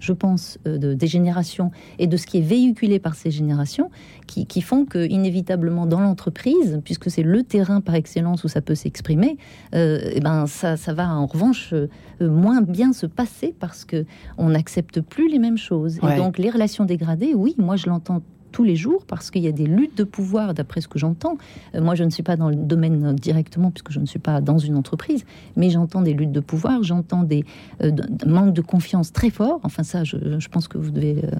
[0.00, 3.90] je pense, euh, de, des générations et de ce qui est véhiculé par ces générations,
[4.26, 8.74] qui, font que inévitablement dans l'entreprise, puisque c'est le terrain par excellence où ça peut
[8.74, 9.36] s'exprimer,
[9.74, 11.88] euh, eh ben ça, ça, va en revanche euh,
[12.20, 14.06] moins bien se passer parce que
[14.38, 15.98] on n'accepte plus les mêmes choses.
[15.98, 19.48] Et donc les relations dégradées, oui, moi je l'entends tous les jours parce qu'il y
[19.48, 21.36] a des luttes de pouvoir, d'après ce que j'entends.
[21.74, 24.40] Euh, moi, je ne suis pas dans le domaine directement puisque je ne suis pas
[24.40, 25.24] dans une entreprise,
[25.56, 27.44] mais j'entends des luttes de pouvoir, j'entends des
[27.82, 27.90] euh,
[28.26, 29.60] manques de confiance très forts.
[29.64, 31.30] Enfin, ça, je, pense que vous devez euh,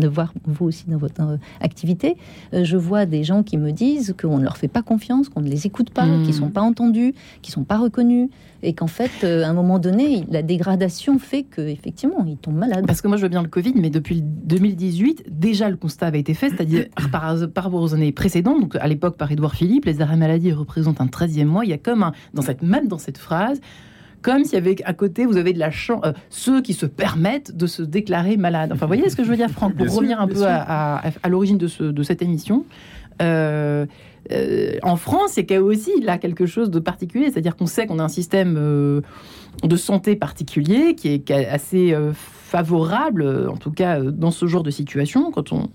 [0.00, 2.16] le voir vous aussi dans votre activité.
[2.52, 5.48] je vois des gens qui me disent qu'on ne leur fait pas confiance, qu'on ne
[5.48, 8.28] les écoute pas, qu'ils qu'ils sont pas entendus, qu'ils sont pas reconnus
[8.62, 12.86] et qu'en fait, à un moment donné, la dégradation fait qu'effectivement, ils tombent malades.
[12.86, 16.20] Parce que moi, je veux bien le Covid, mais depuis 2018, déjà le constat avait
[16.20, 20.00] été fait c'est-à-dire par, rapport aux années précédentes, donc à l'époque par Édouard Philippe, les
[20.00, 21.64] arrêts maladie représentent un 13e mois.
[21.64, 23.60] Il y a comme un, dans cette, même dans cette phrase,
[24.22, 26.86] comme s'il y avait à côté, vous avez de la chance, euh, ceux qui se
[26.86, 28.72] permettent de se déclarer malades.
[28.72, 31.58] Enfin, vous voyez ce que je veux dire, Franck, pour revenir un peu à, l'origine
[31.58, 32.64] de, de, cette émission.
[33.20, 33.86] Euh,
[34.32, 37.86] euh, en France, il y a aussi là quelque chose de particulier, c'est-à-dire qu'on sait
[37.86, 38.54] qu'on a un système
[39.62, 41.94] de santé particulier qui est assez
[42.48, 45.68] favorable, en tout cas dans ce genre de situation, quand on,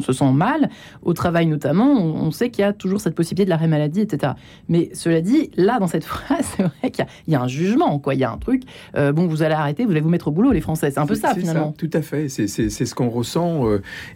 [0.00, 0.70] se sent mal,
[1.02, 4.32] au travail notamment, on, sait qu'il y a toujours cette possibilité de l'arrêt maladie, etc.
[4.68, 8.14] Mais cela dit, là, dans cette phrase, c'est vrai qu'il y, a un jugement, quoi.
[8.14, 8.62] Il y a un truc,
[8.94, 10.90] bon, vous allez arrêter, vous allez vous mettre au boulot, les Français.
[10.90, 11.72] C'est un peu ça, finalement.
[11.76, 12.28] tout à fait.
[12.28, 13.66] C'est ce qu'on ressent.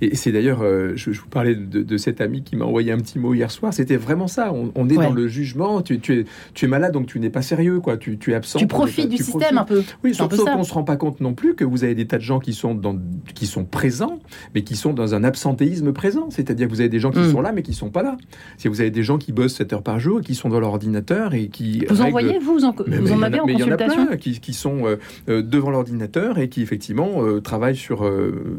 [0.01, 0.63] et c'est d'ailleurs,
[0.95, 3.75] je, vous parlais de, cet ami qui m'a envoyé un petit mot hier soir.
[3.75, 4.53] C'était vraiment ça.
[4.53, 5.83] On, est dans le jugement.
[5.83, 7.97] Tu, tu, es, tu es malade, donc tu n'es pas sérieux, quoi.
[7.97, 8.59] Tu, tu es absent.
[8.59, 9.83] Tu profites du système un peu.
[10.03, 12.17] Oui, sauf, qu'on ne se rend pas compte non plus que vous avez des tas
[12.17, 12.97] de gens qui sont, dans,
[13.35, 14.21] qui sont présents,
[14.55, 16.29] mais qui sont dans un absentéisme présent.
[16.31, 17.33] C'est-à-dire que vous avez des gens qui hmm.
[17.33, 18.17] sont là, mais qui ne sont pas là.
[18.57, 20.71] Si vous avez des gens qui bossent 7 heures par jour, qui sont dans leur
[20.71, 21.85] ordinateur et qui.
[21.89, 24.07] Vous en voyez, vous, vous en, vous en avez en consultation Il y en a
[24.07, 24.97] plein qui, qui sont euh,
[25.29, 28.09] euh, devant l'ordinateur et qui, effectivement, euh, travaillent sur.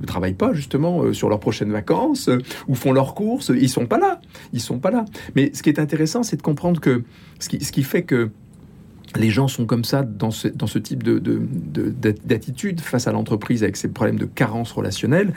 [0.05, 2.29] travaillent pas, justement, sur leurs prochaines vacances
[2.67, 3.51] ou font leurs courses.
[3.55, 4.19] Ils sont pas là.
[4.53, 5.05] Ils sont pas là.
[5.35, 7.03] Mais ce qui est intéressant, c'est de comprendre que
[7.39, 8.29] ce qui, ce qui fait que
[9.15, 13.63] les gens sont comme ça dans ce, dans ce type d'attitude de, face à l'entreprise
[13.63, 15.33] avec ces problèmes de carence relationnelle.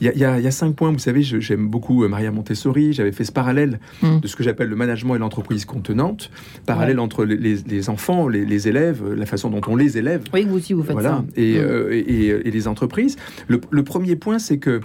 [0.00, 3.32] Il y a, cinq points, vous savez, j'aime beaucoup euh, Maria Montessori, j'avais fait ce
[3.32, 4.20] parallèle mm.
[4.20, 6.30] de ce que j'appelle le management et l'entreprise contenante,
[6.66, 10.22] parallèle entre les, enfants, les, élèves, la façon dont on les élève.
[10.32, 11.24] Oui, vous aussi, vous faites ça.
[11.36, 11.60] Et, mm.
[11.60, 13.16] euh, et, et, les entreprises.
[13.48, 14.80] Le, le premier point, c'est que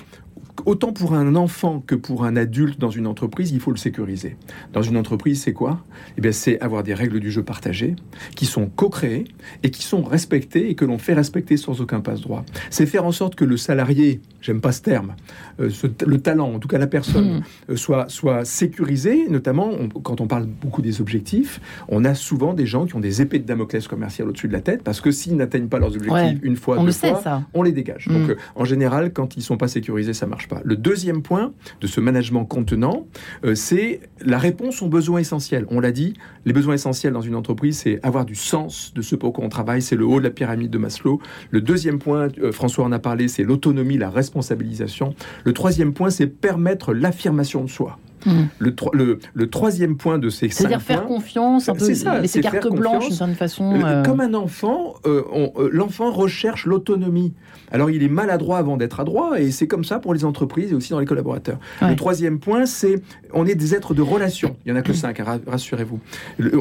[0.66, 4.38] autant pour un enfant que pour un adulte dans une entreprise, il faut le sécuriser.
[4.74, 5.84] Dans une entreprise, c'est quoi?
[6.18, 7.96] Eh bien, c'est avoir des règles du jeu partagées
[8.36, 9.26] qui sont co-créées
[9.64, 12.46] et qui sont respectées et que l'on fait respecter sans aucun passe-droit.
[12.70, 15.16] C'est faire en sorte que le salarié, j'aime pas ce terme,
[15.60, 15.70] euh,
[16.06, 17.44] le talent, en tout cas la personne, mmh.
[17.72, 19.72] euh, soit, soit sécurisé, notamment
[20.04, 23.40] quand on parle beaucoup des objectifs, on a souvent des gens qui ont des épées
[23.40, 26.56] de Damoclès commerciales au-dessus de la tête parce que s'ils n'atteignent pas leurs objectifs une
[26.56, 28.08] fois, deux fois, on les dégage.
[28.08, 28.32] Donc, mmh.
[28.32, 32.00] euh, en général, quand ils sont pas sécurisés, ça marche le deuxième point de ce
[32.02, 33.08] management contenant,
[33.46, 35.66] euh, c'est la réponse aux besoins essentiels.
[35.70, 36.14] On l'a dit,
[36.46, 39.50] les besoins essentiels dans une entreprise, c'est avoir du sens de ce pour quoi on
[39.50, 41.22] travaille, c'est le haut de la pyramide de Maslow.
[41.50, 45.14] Le deuxième point, euh, François en a parlé, c'est l'autonomie, la responsabilisation.
[45.44, 47.98] Le troisième point, c'est permettre l'affirmation de soi.
[48.26, 48.46] Hmm.
[48.60, 52.68] Le, le, le, troisième point de ces cinq C'est-à-dire faire confiance, un peu laisser carte
[52.70, 53.82] blanche d'une certaine façon.
[53.84, 54.04] Euh.
[54.04, 55.24] Comme un enfant, euh,
[55.58, 57.34] euh, l'enfant recherche l'autonomie.
[57.72, 60.76] Alors il est maladroit avant d'être adroit, et c'est comme ça pour les entreprises et
[60.76, 61.58] aussi dans les collaborateurs.
[61.82, 63.02] Le troisième point, c'est
[63.34, 64.58] on est des êtres de relation.
[64.66, 66.00] Il y en a que cinq, hein, rassurez-vous.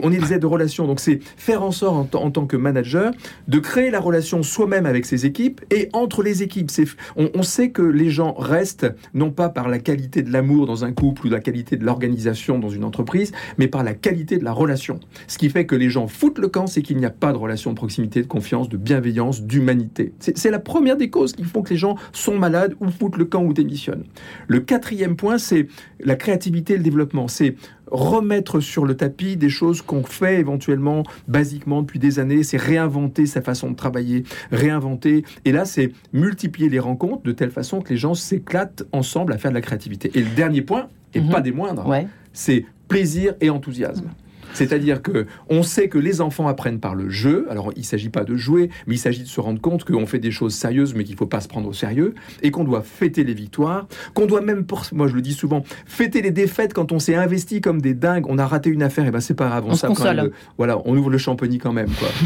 [0.02, 3.12] On est des êtres de relation, donc c'est faire en sorte en, tant que manager
[3.48, 6.70] de créer la relation soi-même avec ses équipes et entre les équipes.
[7.16, 10.84] On, on sait que les gens restent non pas par la qualité de l'amour dans
[10.84, 14.44] un couple ou la qualité de l'organisation dans une entreprise, mais par la qualité de
[14.44, 15.00] la relation.
[15.26, 17.38] Ce qui fait que les gens foutent le camp, c'est qu'il n'y a pas de
[17.38, 20.12] relation de proximité, de confiance, de bienveillance, d'humanité.
[20.18, 23.24] C'est la première des causes qui font que les gens sont malades ou foutent le
[23.24, 24.04] camp ou démissionnent.
[24.48, 25.68] Le quatrième point, c'est
[26.00, 27.28] la créativité et le développement.
[27.28, 27.56] C'est
[27.90, 33.26] remettre sur le tapis des choses qu'on fait éventuellement basiquement depuis des années, c'est réinventer
[33.26, 35.24] sa façon de travailler, réinventer.
[35.44, 39.38] Et là, c'est multiplier les rencontres de telle façon que les gens s'éclatent ensemble à
[39.38, 40.10] faire de la créativité.
[40.14, 41.30] Et le dernier point, et mhm.
[41.30, 41.88] pas des moindres,
[42.32, 44.10] c'est plaisir et enthousiasme.
[44.52, 47.46] C'est-à-dire que on sait que les enfants apprennent par le jeu.
[47.50, 50.06] Alors, il ne s'agit pas de jouer, mais il s'agit de se rendre compte qu'on
[50.06, 52.64] fait des choses sérieuses, mais qu'il ne faut pas se prendre au sérieux, et qu'on
[52.64, 56.74] doit fêter les victoires, qu'on doit même, moi je le dis souvent, fêter les défaites
[56.74, 58.26] quand on s'est investi comme des dingues.
[58.28, 61.10] On a raté une affaire, et ben c'est pas grave, on, on voilà, on ouvre
[61.10, 61.90] le champigny quand même.
[61.90, 62.08] Quoi.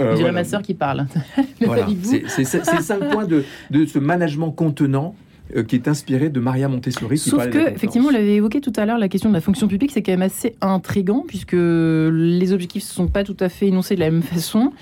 [0.00, 1.06] Euh, dirais ma sœur qui parle.
[1.60, 1.86] voilà,
[2.26, 5.14] c'est cinq points de, de ce management contenant
[5.56, 7.18] euh, qui est inspiré de Maria Montessori.
[7.18, 9.90] Sauf que, effectivement, on l'avait évoqué tout à l'heure, la question de la fonction publique,
[9.92, 13.94] c'est quand même assez intrigant, puisque les objectifs ne sont pas tout à fait énoncés
[13.94, 14.72] de la même façon.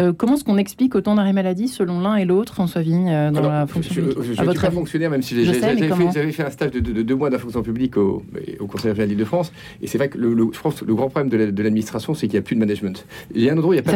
[0.00, 3.30] Euh, comment est-ce qu'on explique autant d'arrêts maladie selon l'un et l'autre, François Vigne, euh,
[3.30, 6.80] dans la fonction publique Je, suis pas fonctionnaire, même si j'avais fait, un stage de,
[6.80, 8.22] deux mois de la fonction publique au,
[8.60, 9.52] au Conseil régional de France.
[9.82, 12.38] Et c'est vrai que le, je pense le grand problème de l'administration, c'est qu'il n'y
[12.38, 13.04] a plus de management.
[13.34, 13.92] Il y a un endroit où il n'y a pas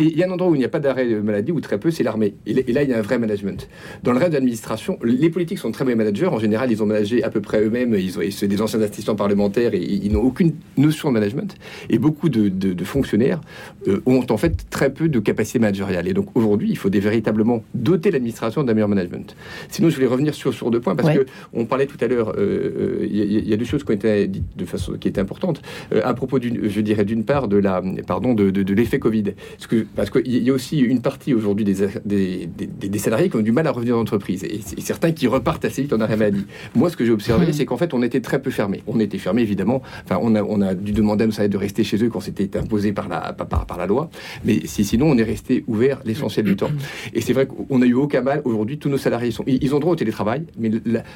[0.00, 2.02] y a un endroit où il n'y a pas d'arrêt maladie, ou très peu, c'est
[2.02, 2.34] l'armée.
[2.46, 3.68] Et, là, il y a un vrai management.
[4.02, 6.26] Dans le reste de l'administration, les politiques sont très bons managers.
[6.26, 7.94] En général, ils ont managé à peu près eux-mêmes.
[7.94, 11.54] Ils, sont des anciens assistants parlementaires et ils, n'ont aucune notion de management.
[11.90, 13.40] Et beaucoup de, fonctionnaires
[13.88, 16.06] euh, ont en fait très peu de capacité managériale.
[16.08, 19.36] Et donc aujourd'hui, il faut des, véritablement doter l'administration d'un meilleur management.
[19.68, 22.06] Sinon, je voulais revenir sur, sur deux points, parce qu'on que on parlait tout à
[22.06, 25.08] l'heure, euh, euh, il y, a deux choses qui ont été dites de façon qui
[25.08, 25.60] étaient importantes.
[25.92, 29.34] Euh, à propos, d'une, je dirais d'une part, de, la, pardon, de, de, l'effet Covid.
[29.56, 33.36] Parce, que, parce qu'il y a aussi une partie aujourd'hui des, des, des, salariés qui
[33.36, 36.16] ont du mal à revenir dans l'entreprise, et, certains qui repartent assez vite en arrêt
[36.16, 36.46] maladie.
[36.74, 37.52] Moi, ce que j'ai observé, mmh.
[37.52, 38.82] c'est qu'en fait, on était très peu fermés.
[38.86, 39.82] On était fermés, évidemment.
[40.04, 42.20] Enfin, on a, on a dû demander à nos salariés de rester chez eux quand
[42.20, 44.10] c'était imposé par la, par, par la loi.
[44.44, 46.70] Mais si, sinon, nous, on est resté ouvert l'essentiel du temps.
[47.14, 48.42] Et c'est vrai qu'on a eu aucun mal.
[48.44, 50.70] Aujourd'hui, tous nos salariés sont, ils ont droit au télétravail, mais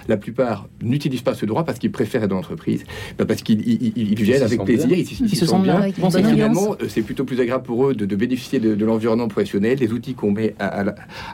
[0.08, 2.84] la, plupart n'utilisent pas ce droit parce qu'ils préfèrent être dans l'entreprise,
[3.18, 5.82] bah, parce qu'ils viennent avec plaisir, ils, se sentent bien.
[6.10, 10.14] finalement, euh, c'est plutôt plus agréable pour eux de, bénéficier de, l'environnement professionnel, des outils
[10.14, 10.84] qu'on met à,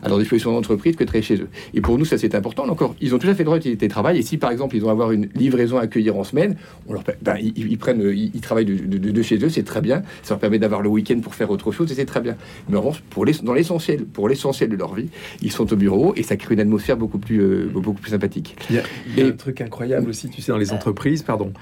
[0.06, 1.48] leur disposition d'entreprise que de travailler chez eux.
[1.74, 2.68] Et pour nous, ça c'est important.
[2.68, 4.18] Encore, ils ont tout à fait le droit au télétravail.
[4.18, 6.56] Et si par exemple ils ont avoir une livraison à accueillir en semaine,
[6.88, 10.02] on leur, ben, ils, prennent, ils, travaillent de, chez eux, c'est très bien.
[10.22, 12.36] Ça leur permet d'avoir le week-end pour faire autre chose, et c'est très bien.
[12.68, 15.08] Mais en revanche, pour les, dans l'essentiel, pour l'essentiel de leur vie,
[15.42, 18.56] ils sont au bureau et ça crée une atmosphère beaucoup plus, euh, beaucoup plus sympathique.
[18.70, 21.22] Il y a, il y a un truc incroyable aussi, tu sais, dans les entreprises,
[21.22, 21.52] pardon.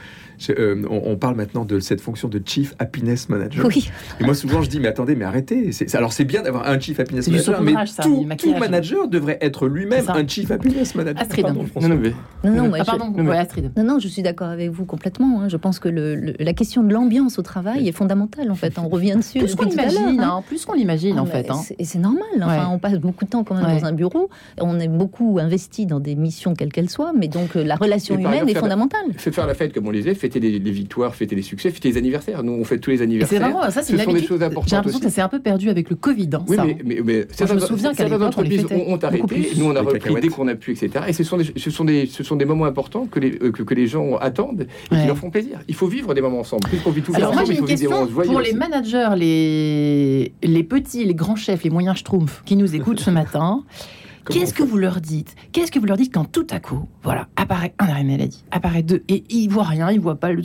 [0.51, 3.67] Euh, on, parle maintenant de cette fonction de Chief Happiness Manager.
[3.67, 3.89] Oui.
[4.21, 5.71] Et moi, souvent, je dis, mais attendez, mais arrêtez.
[5.95, 7.75] Alors, c'est bien d'avoir un Chief Happiness Manager, mais
[8.37, 11.23] tout, manager devrait être lui-même un Chief Happiness Manager.
[11.23, 11.45] Astrid.
[11.45, 13.31] Pardon, non, non, non, ah, pardon, je...
[13.31, 13.71] Astrid.
[13.77, 15.43] non, non, je suis d'accord avec vous complètement.
[15.43, 15.49] Hein.
[15.49, 18.79] Je pense que le, la question de l'ambiance au travail est fondamentale, en fait.
[18.79, 19.39] On revient dessus.
[19.39, 20.43] Plus qu'on l'imagine, hein.
[20.47, 21.51] plus qu'on l'imagine, en ah, fait.
[21.51, 21.61] Hein.
[21.79, 22.23] Et c'est normal.
[22.37, 24.29] Enfin, On passe beaucoup de temps quand même dans un bureau.
[24.61, 28.19] On est beaucoup investi dans des missions, quelles qu'elles soient, mais donc euh, la relation
[28.19, 29.07] humaine est fondamentale.
[29.19, 31.91] C'est faire la fête, comme on les disait, fêter les victoires fêter les succès, fêter
[31.91, 32.43] les anniversaires.
[32.43, 33.41] Nous, on fête tous les anniversaires.
[33.41, 34.69] C'est vraiment ça, c'est une des choses importantes.
[34.69, 36.31] J'ai l'impression que ça s'est un peu perdu avec le Covid.
[36.35, 39.53] Hein, oui, mais, mais, mais Moi, je me souviens qu'à l'époque, entreprises ont, ont arrêté.
[39.57, 41.05] Nous, on a repris dès qu'on a pu, etc.
[41.09, 43.53] Et ce sont des, ce sont des, ce sont des moments importants que les, euh,
[43.53, 45.61] que, que, les gens attendent et qui leur font plaisir.
[45.69, 46.69] Il faut vivre des moments ensemble.
[46.69, 51.05] Plus qu'on vit tout Alors, moi, j'ai une question pour les managers, les, les petits,
[51.05, 53.63] les grands chefs, les moyens schtroumpfs qui nous écoutent ce matin.
[54.31, 55.37] Qu'est-ce que vous leur dites?
[55.53, 58.83] Qu'est-ce que vous leur dites quand tout à coup, voilà, apparaît un arrêt maladie, apparaît
[58.83, 60.43] deux, et ils voient rien, ils voient pas le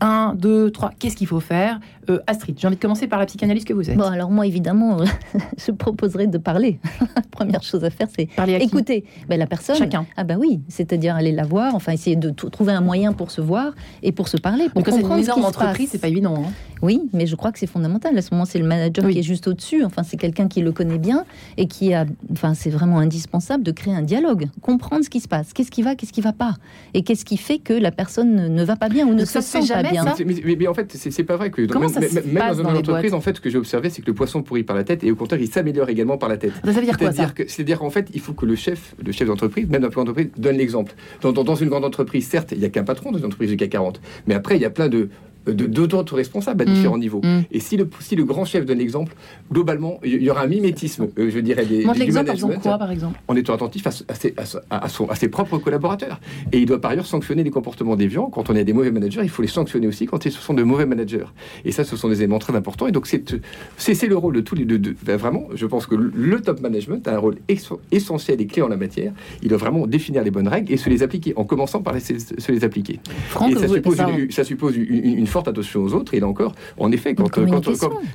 [0.00, 1.80] 1, 2, 3, qu'est-ce qu'il faut faire?
[2.10, 3.96] Euh, Astrid, j'ai envie de commencer par la psychanalyse que vous êtes.
[3.96, 4.98] Bon, alors moi, évidemment,
[5.58, 6.78] je proposerais de parler.
[7.16, 8.28] la première chose à faire, c'est
[8.60, 9.76] écouter ben, la personne.
[9.76, 10.06] Chacun.
[10.16, 13.40] Ah ben oui, c'est-à-dire aller la voir, enfin essayer de trouver un moyen pour se
[13.40, 14.68] voir et pour se parler.
[14.68, 16.34] Pour Donc, comprendre c'est une entreprise, c'est pas évident.
[16.36, 16.52] Hein.
[16.82, 18.18] Oui, mais je crois que c'est fondamental.
[18.18, 19.84] À ce moment, c'est le manager qui est juste au-dessus.
[19.84, 21.24] Enfin, c'est quelqu'un qui le connaît bien
[21.56, 22.06] et qui a.
[22.32, 25.82] Enfin, c'est vraiment indispensable de créer un dialogue, comprendre ce qui se passe, qu'est-ce qui
[25.82, 26.56] va, qu'est-ce qui va pas,
[26.94, 29.60] et qu'est-ce qui fait que la personne ne va pas bien ou ne se sent
[29.68, 30.04] pas bien?
[30.24, 33.36] Mais, en fait, c'est pas vrai que Comment même, même dans une entreprise, en fait,
[33.36, 35.40] ce que j'ai observé, c'est que le poisson pourrit par la tête et au contraire,
[35.40, 36.52] il s'améliore également par la tête.
[36.64, 39.28] Ça veut dire quoi ça C'est-à-dire qu'en fait, il faut que le chef, le chef
[39.28, 40.94] d'entreprise, même dans une entreprise, donne l'exemple.
[41.20, 43.56] Dans, dans, une grande entreprise, certes, il n'y a qu'un patron dans une entreprise du
[43.56, 45.08] CAC 40, mais après, il y a plein de
[45.46, 46.74] d'autres responsables à mmh.
[46.74, 47.20] différents niveaux.
[47.22, 47.42] Mmh.
[47.50, 49.14] Et si le, si le grand chef donne l'exemple,
[49.50, 52.78] globalement, il y aura un mimétisme, euh, je dirais, des, Montre l'exemple en faisant quoi,
[52.78, 53.20] par exemple?
[53.28, 56.20] En étant attentif à, ses, à, son, à, ses, propres collaborateurs.
[56.52, 58.30] Et il doit par ailleurs sanctionner les comportements déviants.
[58.30, 60.62] Quand on a des mauvais managers, il faut les sanctionner aussi quand ce sont de
[60.62, 61.26] mauvais managers.
[61.64, 62.86] Et ça, ce sont des éléments très importants.
[62.86, 64.94] Et donc, c'est le rôle de tous les deux.
[65.04, 67.36] Ben, vraiment, je pense que le top management a un rôle
[67.90, 69.12] essentiel et clé en la matière.
[69.42, 72.00] Il doit vraiment définir les bonnes règles et se les appliquer, en commençant par les,
[72.00, 73.00] se les appliquer.
[73.48, 76.14] et ça, suppose une, ça suppose une forte attention aux autres.
[76.14, 77.46] Et là encore, en effet, quand, euh,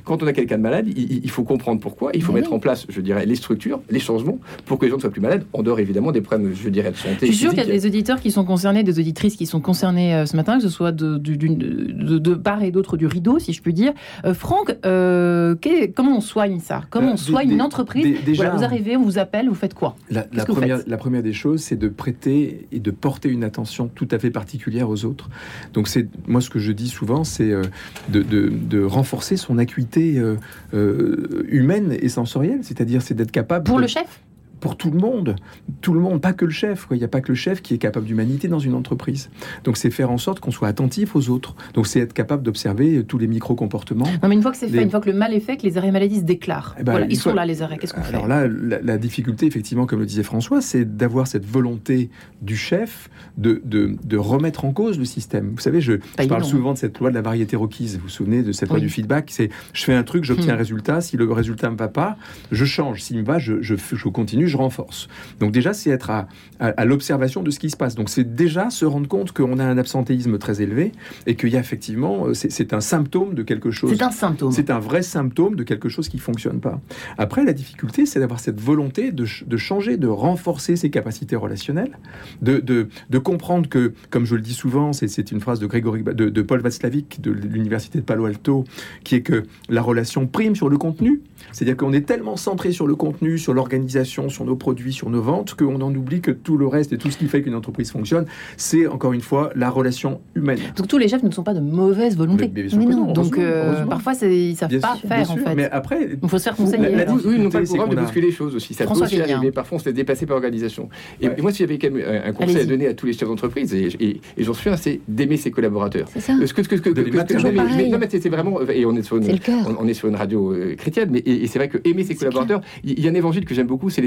[0.04, 2.12] quand, on a quelqu'un de malade, il, faut comprendre pourquoi.
[2.14, 4.96] Il faut mettre en place, je dirais, les structures, les changements pour que les gens
[4.96, 7.26] ne soient plus malades, en dehors évidemment des problèmes, je dirais, de santé.
[7.26, 9.60] Je suis sûr qu'il y a des auditeurs qui sont concernés, des auditrices qui sont
[9.60, 13.38] concernés euh, ce matin, que ce soit de, de, de, part et d'autre du rideau,
[13.38, 13.92] si je puis dire.
[14.24, 16.82] Euh, Franck, comment on soigne ça?
[16.90, 19.96] Comment on soigne une entreprise déjà, Vous arrivez, on vous appelle, vous faites quoi?
[20.10, 24.08] La, première, la première des choses, c'est de prêter et de porter une attention tout
[24.10, 25.28] à fait particulière aux autres.
[25.72, 27.62] Donc c'est moi ce que je dis souvent, c'est euh,
[28.08, 30.36] de, renforcer son acuité euh,
[30.74, 33.64] euh, humaine et sensorielle, c'est-à-dire c'est d'être capable...
[33.64, 34.20] Pour le chef?
[34.60, 35.36] Pour tout le monde.
[35.80, 36.86] Tout le monde, pas que le chef.
[36.90, 39.30] Il n'y a pas que le chef qui est capable d'humanité dans une entreprise.
[39.64, 41.54] Donc c'est faire en sorte qu'on soit attentif aux autres.
[41.74, 44.06] Donc c'est être capable d'observer tous les micro-comportements.
[44.22, 45.62] Non mais une fois que c'est fait, une fois que le mal est fait, que
[45.62, 46.76] les arrêts maladie se déclarent.
[46.78, 48.14] Eh ben, voilà, ils sont là les arrêts, qu'est-ce qu'on fait?
[48.14, 52.10] Alors là, la, difficulté, effectivement, comme le disait François, c'est d'avoir cette volonté
[52.42, 55.52] du chef de, de, remettre en cause le système.
[55.54, 55.94] Vous savez, je,
[56.28, 57.96] parle souvent de cette loi de la variété requise.
[57.96, 59.30] Vous vous souvenez de cette loi du feedback?
[59.30, 60.58] C'est je fais un truc, j'obtiens un hmm.
[60.58, 61.00] résultat.
[61.00, 62.16] Si le résultat ne me va pas,
[62.50, 63.02] je change.
[63.02, 65.08] S'il me va, je, je, je continue je renforce.
[65.40, 67.94] Donc déjà, c'est être à, l'observation de ce qui se passe.
[67.94, 70.92] Donc c'est déjà se rendre compte qu'on a un absentéisme très élevé
[71.26, 73.92] et qu'il y a effectivement, euh, c'est un symptôme de quelque chose.
[73.92, 74.52] C'est un symptôme.
[74.52, 76.80] C'est un vrai symptôme de quelque chose qui fonctionne pas.
[77.16, 79.24] Après, la difficulté, c'est d'avoir cette volonté de,
[79.56, 81.98] changer, de renforcer ses capacités relationnelles,
[82.42, 86.28] de, de, comprendre que, comme je le dis souvent, c'est une phrase de, Grégory, de,
[86.28, 88.64] de Paul Václavic de l'université de Palo Alto,
[89.04, 91.20] qui est que la relation prime sur le contenu.
[91.52, 95.20] C'est-à-dire qu'on est tellement centré sur le contenu, sur l'organisation, sur nos produits, sur nos
[95.20, 97.90] ventes, qu'on en oublie que tout le reste et tout ce qui fait qu'une entreprise
[97.90, 98.24] fonctionne,
[98.56, 100.60] c'est encore une fois la relation humaine.
[100.76, 102.50] Donc tous les chefs ne sont pas de mauvaise volonté.
[102.54, 103.12] Mais, non.
[103.12, 105.54] Donc euh, parfois ils savent pas faire en fait.
[105.56, 106.94] Mais après, il faut se faire conseiller.
[106.94, 108.74] La, oui, non pas le de bousculer les choses aussi.
[108.74, 109.50] Ça François peut aussi arriver.
[109.50, 110.88] Parfois on se fait dépasser par l'organisation.
[111.20, 113.74] Et, moi si j'avais quand même un conseil à donner à tous les chefs d'entreprise
[113.74, 116.08] et, j'en suis un, c'est d'aimer ses collaborateurs.
[116.12, 116.34] C'est ça.
[116.46, 119.38] Ce que, que, que, non, mais c'est vraiment et on est sur une
[119.80, 122.60] on, est sur une radio euh, chrétienne, mais et, c'est vrai que aimer ses collaborateurs.
[122.84, 124.02] Il y a un évangile que j'aime beaucoup, c'est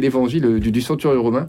[0.00, 1.48] l'évangile du, centurion romain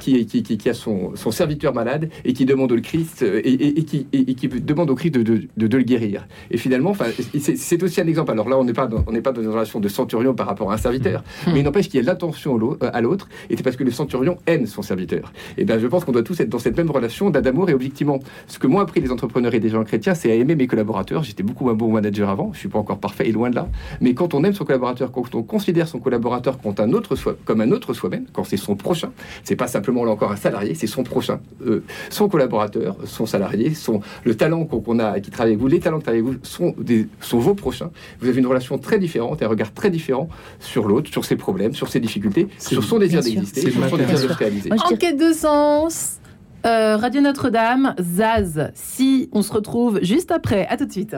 [0.00, 4.48] qui, qui, a son, son serviteur malade et qui demande au Christ et, qui, qui
[4.48, 6.26] demande au Christ de, de, de, le guérir.
[6.50, 8.30] Et finalement, c'est aussi un exemple.
[8.30, 10.46] Alors là, on n'est pas dans, on n'est pas dans une relation de centurion par
[10.46, 11.52] rapport à un serviteur, mmh.
[11.52, 14.38] mais il n'empêche qu'il y a l'attention à l'autre, et c'est parce que le centurion
[14.46, 15.32] aime son serviteur.
[15.58, 18.20] Et bien, je pense qu'on doit tous être dans cette même relation d'amour et objectivement.
[18.46, 21.22] Ce que moi appris les entrepreneurs et des gens chrétiens, c'est à aimer mes collaborateurs.
[21.22, 23.68] J'étais beaucoup un bon manager avant, je suis pas encore parfait et loin de là.
[24.00, 27.38] Mais quand on aime son collaborateur, quand on considère son collaborateur comme un autre soi,
[27.44, 29.12] comme un autre soi-même, quand c'est son prochain,
[29.44, 33.74] c'est pas simplement là encore un salarié, c'est son prochain, euh, son collaborateur, son salarié,
[33.74, 36.38] son le talent qu'on a qui travaille avec vous, les talents qui travaillent avec vous
[36.42, 37.90] sont, des, sont vos prochains.
[38.20, 40.28] Vous avez une relation très différente, un regard très différent
[40.60, 44.14] sur l'autre, sur ses problèmes, sur ses difficultés, sur son désir d'exister, sur son désir
[44.14, 44.70] de se réaliser.
[44.72, 46.18] Enquête de sens.
[46.64, 51.16] Euh, Radio Notre-Dame, Zaz, si on se retrouve juste après, à tout de suite.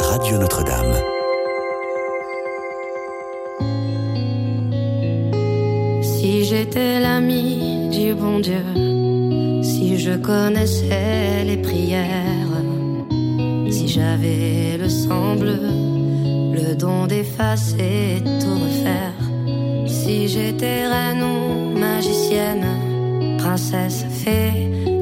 [0.00, 1.15] Radio Notre-Dame.
[6.48, 8.64] J'étais l'ami du bon Dieu,
[9.62, 12.56] si je connaissais les prières,
[13.68, 15.60] si j'avais le sang bleu,
[16.60, 19.18] le don d'effacer tout refaire,
[19.86, 22.66] si j'étais reine ou magicienne
[23.38, 24.52] princesse, fée,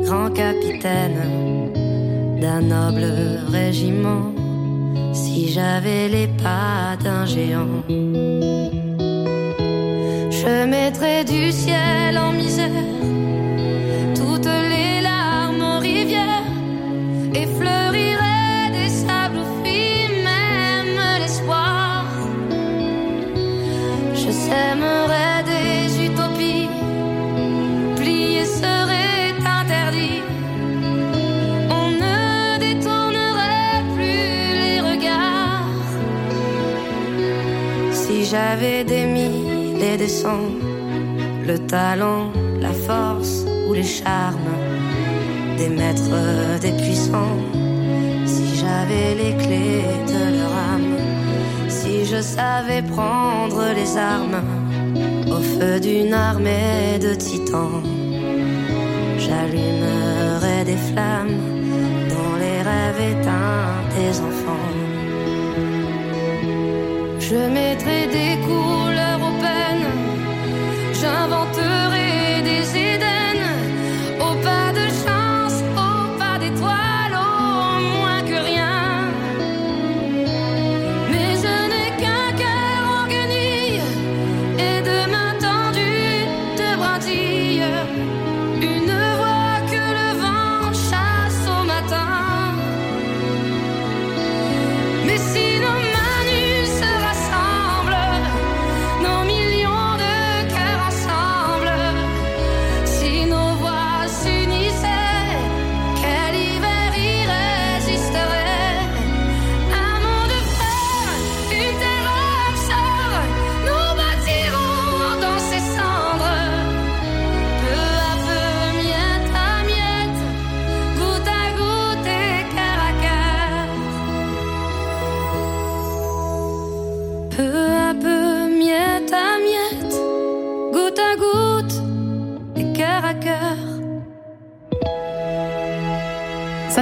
[0.07, 1.21] grand capitaine
[2.41, 3.07] d'un noble
[3.53, 4.33] régiment,
[5.13, 7.83] si j'avais les pas d'un géant,
[10.45, 12.69] je mettrais du ciel en misère
[14.15, 16.49] toutes les larmes aux rivières
[17.35, 22.05] et fleurirais des sables fruits, même l'espoir.
[24.15, 25.35] Je sèmerais
[38.35, 39.07] j'avais des
[39.97, 44.57] le talent, la force ou les charmes
[45.57, 47.39] des maîtres, des puissants,
[48.27, 50.97] si j'avais les clés de leur âme,
[51.69, 54.43] si je savais prendre les armes
[55.31, 57.83] au feu d'une armée de titans,
[59.17, 61.39] j'allumerais des flammes
[62.11, 64.71] dans les rêves éteints des enfants.
[67.21, 68.74] Je mettrai des couleurs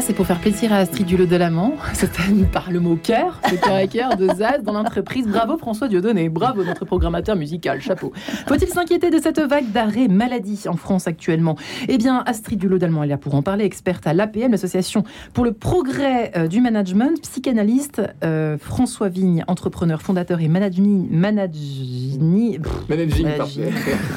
[0.02, 1.74] c'est pour faire plaisir à Astrid Dulot de l'Amant.
[1.94, 2.22] C'était
[2.52, 5.28] par le mot cœur, le cœur à cœur de Zaz dans l'entreprise.
[5.28, 8.12] Bravo François Dieudonné, bravo notre programmateur musical, chapeau.
[8.48, 11.56] Faut-il s'inquiéter de cette vague d'arrêt maladie en France actuellement?
[11.88, 15.44] Eh bien, Astrid Dulot d'Allemand est là pour en parler, experte à l'APM, l'association pour
[15.44, 21.08] le progrès euh, du management, psychanalyste, euh, François Vigne, entrepreneur, fondateur et managing...
[21.12, 22.58] Managing...
[22.88, 23.28] Managing,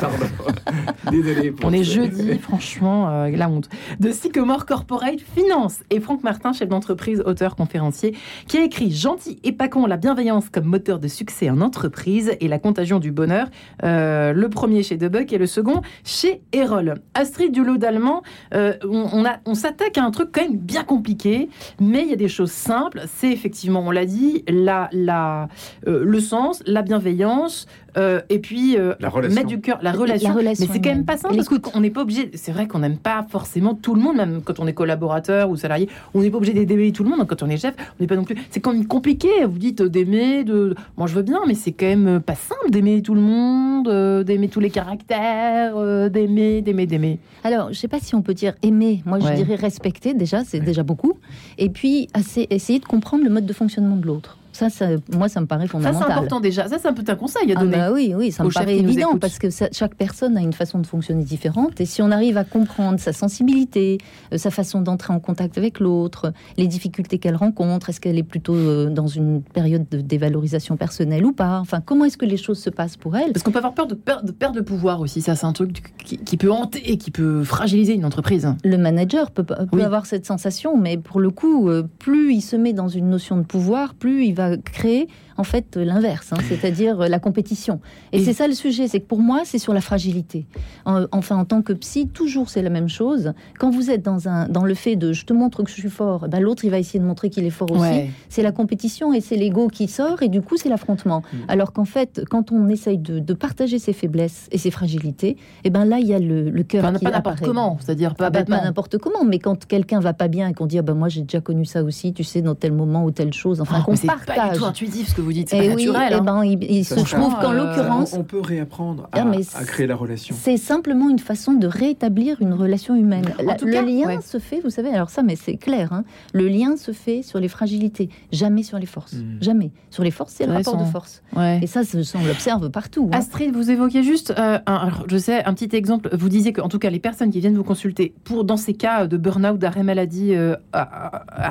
[0.02, 0.26] pardon.
[1.12, 1.54] Désolé.
[1.64, 3.70] On est jeudi, franchement, euh, la honte.
[4.00, 8.16] De Sycomore Corporate Finance et Franck Martin, chef d'entreprise, auteur, conférencier,
[8.48, 12.34] qui a écrit Gentil et pas con, la bienveillance comme moteur de succès en entreprise
[12.40, 13.48] et la contagion du bonheur.
[13.84, 16.96] Euh, le premier chez Debuck et le second chez Erol.
[17.14, 18.24] Astrid Dulot d'Allemand,
[18.54, 21.50] euh, on, on s'attaque à un truc quand même bien compliqué,
[21.80, 23.02] mais il y a des choses simples.
[23.08, 25.50] C'est effectivement, on l'a dit, la, la,
[25.88, 27.68] euh, le sens, la bienveillance,
[27.98, 29.36] Euh, et puis euh, la relation.
[29.36, 30.36] mettre du cœur, la relation.
[30.36, 32.30] mais c'est quand même pas simple parce qu'on n'est pas obligé.
[32.34, 35.56] C'est vrai qu'on n'aime pas forcément tout le monde, même quand on est collaborateur ou
[35.56, 35.88] salarié.
[36.14, 37.26] On n'est pas obligé d'aimer tout le monde.
[37.28, 38.36] Quand on est chef, on n'est pas non plus.
[38.50, 39.30] C'est quand même compliqué.
[39.46, 40.76] Vous dites d'aimer, de.
[40.98, 44.50] Moi, je veux bien, mais c'est quand même pas simple d'aimer tout le monde, d'aimer
[44.50, 45.76] tous les caractères,
[46.10, 47.20] d'aimer, d'aimer, d'aimer.
[47.44, 49.04] Alors, je sais pas si on peut dire aimer.
[49.06, 50.14] Moi, je dirais respecter.
[50.14, 51.14] Déjà, c'est déjà beaucoup.
[51.58, 52.10] Et puis,
[52.50, 54.38] essayer de comprendre le mode de fonctionnement de l'autre.
[54.56, 56.02] Ça, ça, moi, ça me paraît fondamental.
[56.02, 56.70] Ça, c'est important déjà.
[56.70, 57.76] Ça, c'est un peu un conseil à ah donner.
[57.76, 60.88] bah oui, oui, ça me paraît évident parce que chaque personne a une façon de
[60.88, 61.82] fonctionner différente.
[61.82, 63.98] Et si on arrive à comprendre sa sensibilité,
[64.32, 68.24] euh, sa façon d'entrer en contact avec l'autre, les difficultés qu'elle rencontre, est-ce qu'elle est
[68.24, 72.38] plutôt euh, dans une période de dévalorisation personnelle ou pas Enfin, comment est-ce que les
[72.38, 73.34] choses se passent pour elle?
[73.34, 75.22] Parce qu'on peut avoir peur de, perdre de, pouvoir aussi.
[75.22, 78.48] Ça, c'est un truc qui, peut hanter et qui peut fragiliser une entreprise.
[78.64, 82.56] Le manager peut, peut avoir cette sensation, mais pour le coup, euh, plus il se
[82.56, 86.98] met dans une notion de pouvoir, plus il va créer en fait l'inverse, hein, c'est-à-dire
[86.98, 87.80] la compétition.
[88.12, 90.46] Et, c'est ça le sujet, c'est que pour moi, c'est sur la fragilité.
[90.86, 93.34] enfin, en tant que psy, toujours c'est la même chose.
[93.60, 95.90] Quand vous êtes dans, un, dans le fait de je te montre que je suis
[95.90, 98.10] fort, ben, l'autre il va essayer de montrer qu'il est fort aussi.
[98.30, 101.22] C'est la compétition et c'est l'ego qui sort et du coup c'est l'affrontement.
[101.22, 101.38] Mm.
[101.48, 105.70] Alors qu'en fait, quand on essaye de, partager ses faiblesses et ses fragilités, et eh
[105.70, 108.30] ben là il y a le, le cœur qui pas n'importe comment, c'est-à-dire pas, ah
[108.30, 110.94] ben, pas n'importe comment, mais quand quelqu'un va pas bien et qu'on dit ah ben
[110.94, 113.80] moi j'ai déjà connu ça aussi, tu sais dans tel moment ou telle chose, enfin
[113.82, 114.36] oh, qu'on partage.
[114.36, 116.10] Pas du tout intuitif ce que vous dites, c'est eh naturel.
[116.12, 116.22] Eh hein.
[116.22, 120.36] ben, il, se trouve qu'en euh, l'occurrence, on peut réapprendre à, ah, créer la relation.
[120.38, 123.26] C'est simplement une façon de rétablir une relation humaine.
[123.40, 125.94] le lien se fait, vous savez, alors ça, mais c'est clair.
[125.94, 126.04] Hein,
[126.34, 129.42] le lien se fait sur les fragilités, jamais sur les forces, hmm.
[129.42, 129.72] jamais.
[129.90, 131.22] Sur les forces, c'est le rapport de force.
[131.62, 131.82] Et ça,
[132.16, 133.10] on l'observe partout.
[133.12, 133.18] Hein.
[133.18, 136.10] Astrid, vous évoquiez juste, euh, un, alors, je sais, un petit exemple.
[136.14, 138.74] Vous disiez que, en tout cas, les personnes qui viennent vous consulter pour dans ces
[138.74, 140.56] cas de burn-out, d'arrêt maladie, euh,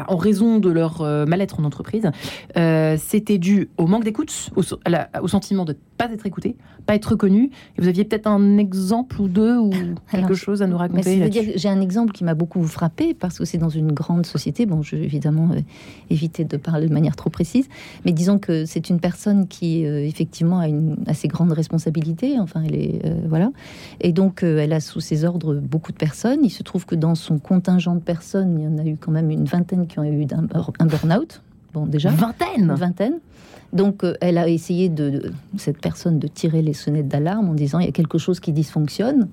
[0.09, 2.11] en raison de leur mal-être en entreprise,
[2.99, 6.57] c'était dû au manque d'écoute, au, sentiment de ne pas être écouté,
[6.87, 7.51] pas être reconnu.
[7.77, 9.71] Et vous aviez peut-être un exemple ou deux ou
[10.11, 13.59] quelque chose à nous raconter J'ai un exemple qui m'a beaucoup frappé parce que c'est
[13.59, 14.67] dans une grande société.
[14.67, 15.61] Bon, je vais évidemment euh,
[16.11, 17.69] éviter de parler de manière trop précise,
[18.05, 22.39] mais disons que c'est une personne qui euh, effectivement a une assez grande responsabilité.
[22.39, 23.51] Enfin, elle est euh, voilà,
[24.01, 26.41] et donc elle a sous ses ordres beaucoup de personnes.
[26.43, 29.13] Il se trouve que dans son contingent de personnes, il y en a eu quand
[29.13, 30.47] même une vingtaine qui ont eu un,
[30.79, 31.43] un burn-out.
[31.75, 32.11] Bon, déjà.
[32.11, 32.73] Vingtaine?
[32.73, 33.19] Vingtaine.
[33.75, 37.81] Donc, euh, elle a essayé de, cette personne de tirer les sonnettes d'alarme en disant
[37.81, 39.29] il y a quelque chose qui dysfonctionne.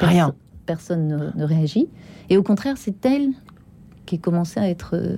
[0.00, 0.34] Rien.
[0.66, 1.88] Personne ne, réagit.
[2.30, 3.30] Et au contraire, c'est elle
[4.06, 5.16] qui commençait à être euh,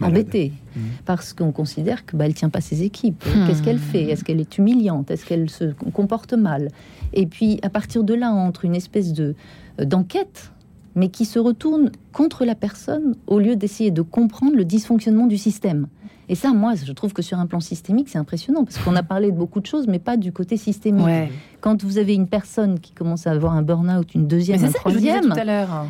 [0.00, 0.80] embêtée mmh.
[1.04, 3.22] parce qu'on considère que bah, elle tient pas ses équipes.
[3.26, 3.46] Mmh.
[3.46, 4.04] Qu'est-ce qu'elle fait?
[4.04, 5.10] Est-ce qu'elle est humiliante?
[5.10, 6.68] Est-ce qu'elle se comporte mal?
[7.12, 9.34] Et puis, à partir de là, entre une espèce de
[9.78, 10.52] euh, d'enquête
[10.96, 15.38] mais qui se retourne contre la personne au lieu d'essayer de comprendre le dysfonctionnement du
[15.38, 15.86] système.
[16.28, 19.04] Et ça, moi, je trouve que sur un plan systémique, c'est impressionnant, parce qu'on a
[19.04, 21.06] parlé de beaucoup de choses, mais pas du côté systémique.
[21.60, 25.32] Quand vous avez une personne qui commence à avoir un burn-out, une deuxième, un troisième,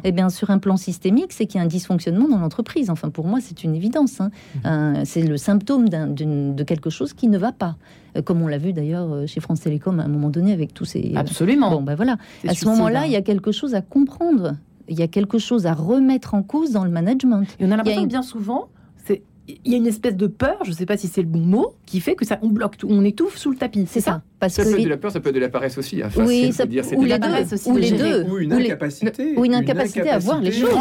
[0.05, 2.91] eh bien, sur un plan systémique, c'est qu'il y a un dysfonctionnement dans l'entreprise.
[2.91, 4.21] Enfin, pour moi, c'est une évidence.
[4.21, 4.31] Hein.
[4.65, 5.05] Mhm.
[5.05, 7.77] c'est le symptôme de quelque chose qui ne va pas
[8.17, 10.75] euh, comme on l'a vu d'ailleurs euh, chez France Télécom à un moment donné avec
[10.75, 11.13] tous ces...
[11.17, 11.71] Absolument.
[11.71, 12.17] Bon, ben voilà.
[12.47, 14.55] À ce moment-là, il y a quelque chose à comprendre
[14.89, 17.47] il y a quelque chose à remettre en cause dans le management.
[17.59, 18.69] Et on a l'impression que bien souvent,
[19.05, 21.29] c'est il y a une espèce de peur, je ne sais pas si c'est le
[21.29, 23.87] bon mot, qui fait que ça on bloque tout, on étouffe sous le tapis.
[23.87, 25.79] C'est ça, Parce ça peut être de la peur, ça peut être de la paresse
[25.79, 26.03] aussi.
[26.03, 26.09] Hein.
[26.17, 29.55] oui, ça, dire, ou, les deux, aussi, ou les deux, ou une incapacité, ou une
[29.55, 30.75] incapacité à voir les choses,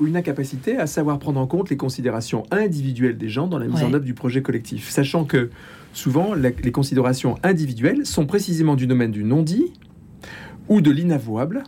[0.00, 3.66] ou une incapacité à savoir prendre en compte les considérations individuelles des gens dans la
[3.66, 5.50] mise en œuvre du projet collectif, sachant que
[5.92, 9.72] souvent les considérations individuelles sont précisément du domaine du non-dit
[10.68, 11.64] ou de l'inavouable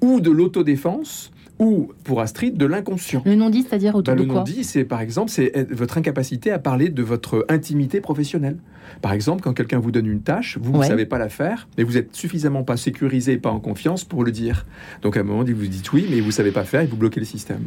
[0.00, 3.22] ou de l'autodéfense ou pour Astrid de l'inconscient.
[3.26, 6.52] Le non-dit, c'est-à-dire autour bah, de quoi Le non-dit, c'est par exemple c'est votre incapacité
[6.52, 8.58] à parler de votre intimité professionnelle.
[9.02, 11.84] Par exemple, quand quelqu'un vous donne une tâche, vous ne savez pas la faire, mais
[11.84, 14.66] vous êtes suffisamment pas sécurisé et pas en confiance pour le dire.
[15.02, 17.20] Donc à un moment, vous dites oui, mais vous savez pas faire et vous bloquez
[17.20, 17.62] le système.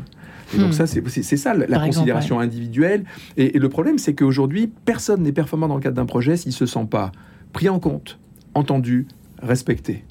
[0.53, 0.73] Et donc hmm.
[0.73, 3.03] ça, c'est ça la, considération individuelle.
[3.37, 6.53] Et, et le problème, c'est qu'aujourd'hui, personne n'est performant dans le cadre d'un projet s'il
[6.53, 7.11] se sent pas
[7.53, 8.19] pris en compte,
[8.53, 9.07] entendu,
[9.41, 10.03] respecté.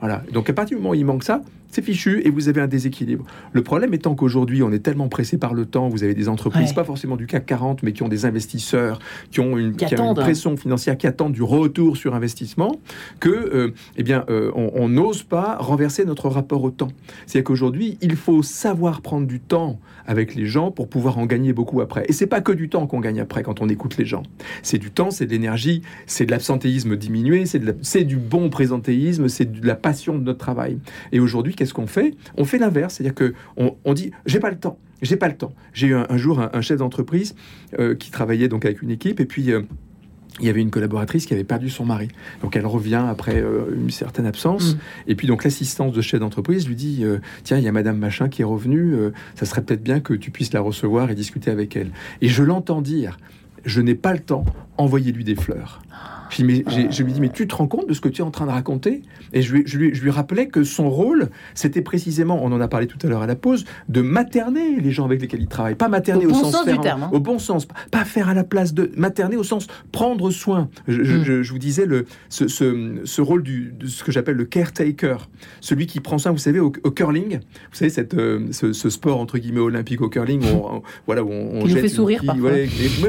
[0.00, 0.22] Voilà.
[0.32, 2.66] Donc à partir du moment où il manque ça, c'est fichu et vous avez un
[2.66, 3.24] déséquilibre.
[3.52, 6.72] Le problème étant qu'aujourd'hui, on est tellement pressé par le temps, vous avez des entreprises,
[6.72, 8.98] pas forcément du CAC 40, mais qui ont des investisseurs,
[9.30, 9.74] qui ont une,
[10.14, 12.76] pression financière, qui attendent du retour sur investissement,
[13.20, 16.90] que, euh, eh bien, euh, on n'ose pas renverser notre rapport au temps.
[17.26, 21.52] C'est-à-dire qu'aujourd'hui, il faut savoir prendre du temps avec les gens pour pouvoir en gagner
[21.52, 22.04] beaucoup après.
[22.08, 24.22] Et c'est pas que du temps qu'on gagne après quand on écoute les gens.
[24.62, 29.60] C'est du temps, c'est de l'énergie, c'est de l'absentéisme diminué, c'est du bon présentéisme, c'est
[29.60, 30.78] de la passion de notre travail.
[31.12, 32.14] Et aujourd'hui, qu'est-ce qu'on fait?
[32.38, 35.52] On fait l'inverse, c'est-à-dire que on, dit j'ai pas le temps, j'ai pas le temps.
[35.74, 37.34] J'ai eu un, jour un, chef d'entreprise
[37.78, 39.60] euh, qui travaillait donc avec une équipe et puis euh,
[40.40, 42.08] il y avait une collaboratrice qui avait perdu son mari.
[42.40, 44.74] Donc elle revient après euh, une certaine absence.
[44.74, 44.78] Mm.
[45.08, 47.98] Et puis donc l'assistance de chef d'entreprise lui dit euh, Tiens, il y a Madame
[47.98, 51.14] Machin qui est revenue, euh, ça serait peut-être bien que tu puisses la recevoir et
[51.14, 51.90] discuter avec elle.
[52.22, 53.18] Et je l'entends dire
[53.66, 54.46] Je n'ai pas le temps,
[54.78, 55.82] envoyez-lui des fleurs.
[56.30, 58.46] Je, lui dis, mais tu te rends compte de ce que tu es en train
[58.46, 59.02] de raconter?
[59.32, 62.86] Et je lui, je, lui, rappelais que son rôle, c'était précisément, on en a parlé
[62.86, 65.74] tout à l'heure à la pause, de materner les gens avec lesquels il travaille.
[65.74, 67.10] Pas materner au, sens, du terme, hein.
[67.12, 70.68] au bon sens, pas faire à la place de materner au sens prendre soin.
[70.88, 71.42] Je, mm.
[71.42, 75.28] vous disais le, ce, ce, rôle du, de ce que j'appelle le caretaker,
[75.60, 79.38] celui qui prend soin, vous savez, au, curling, vous savez, cette, euh, ce, sport entre
[79.38, 82.52] guillemets olympique au curling, où on, voilà, où on, qui fait sourire parfois.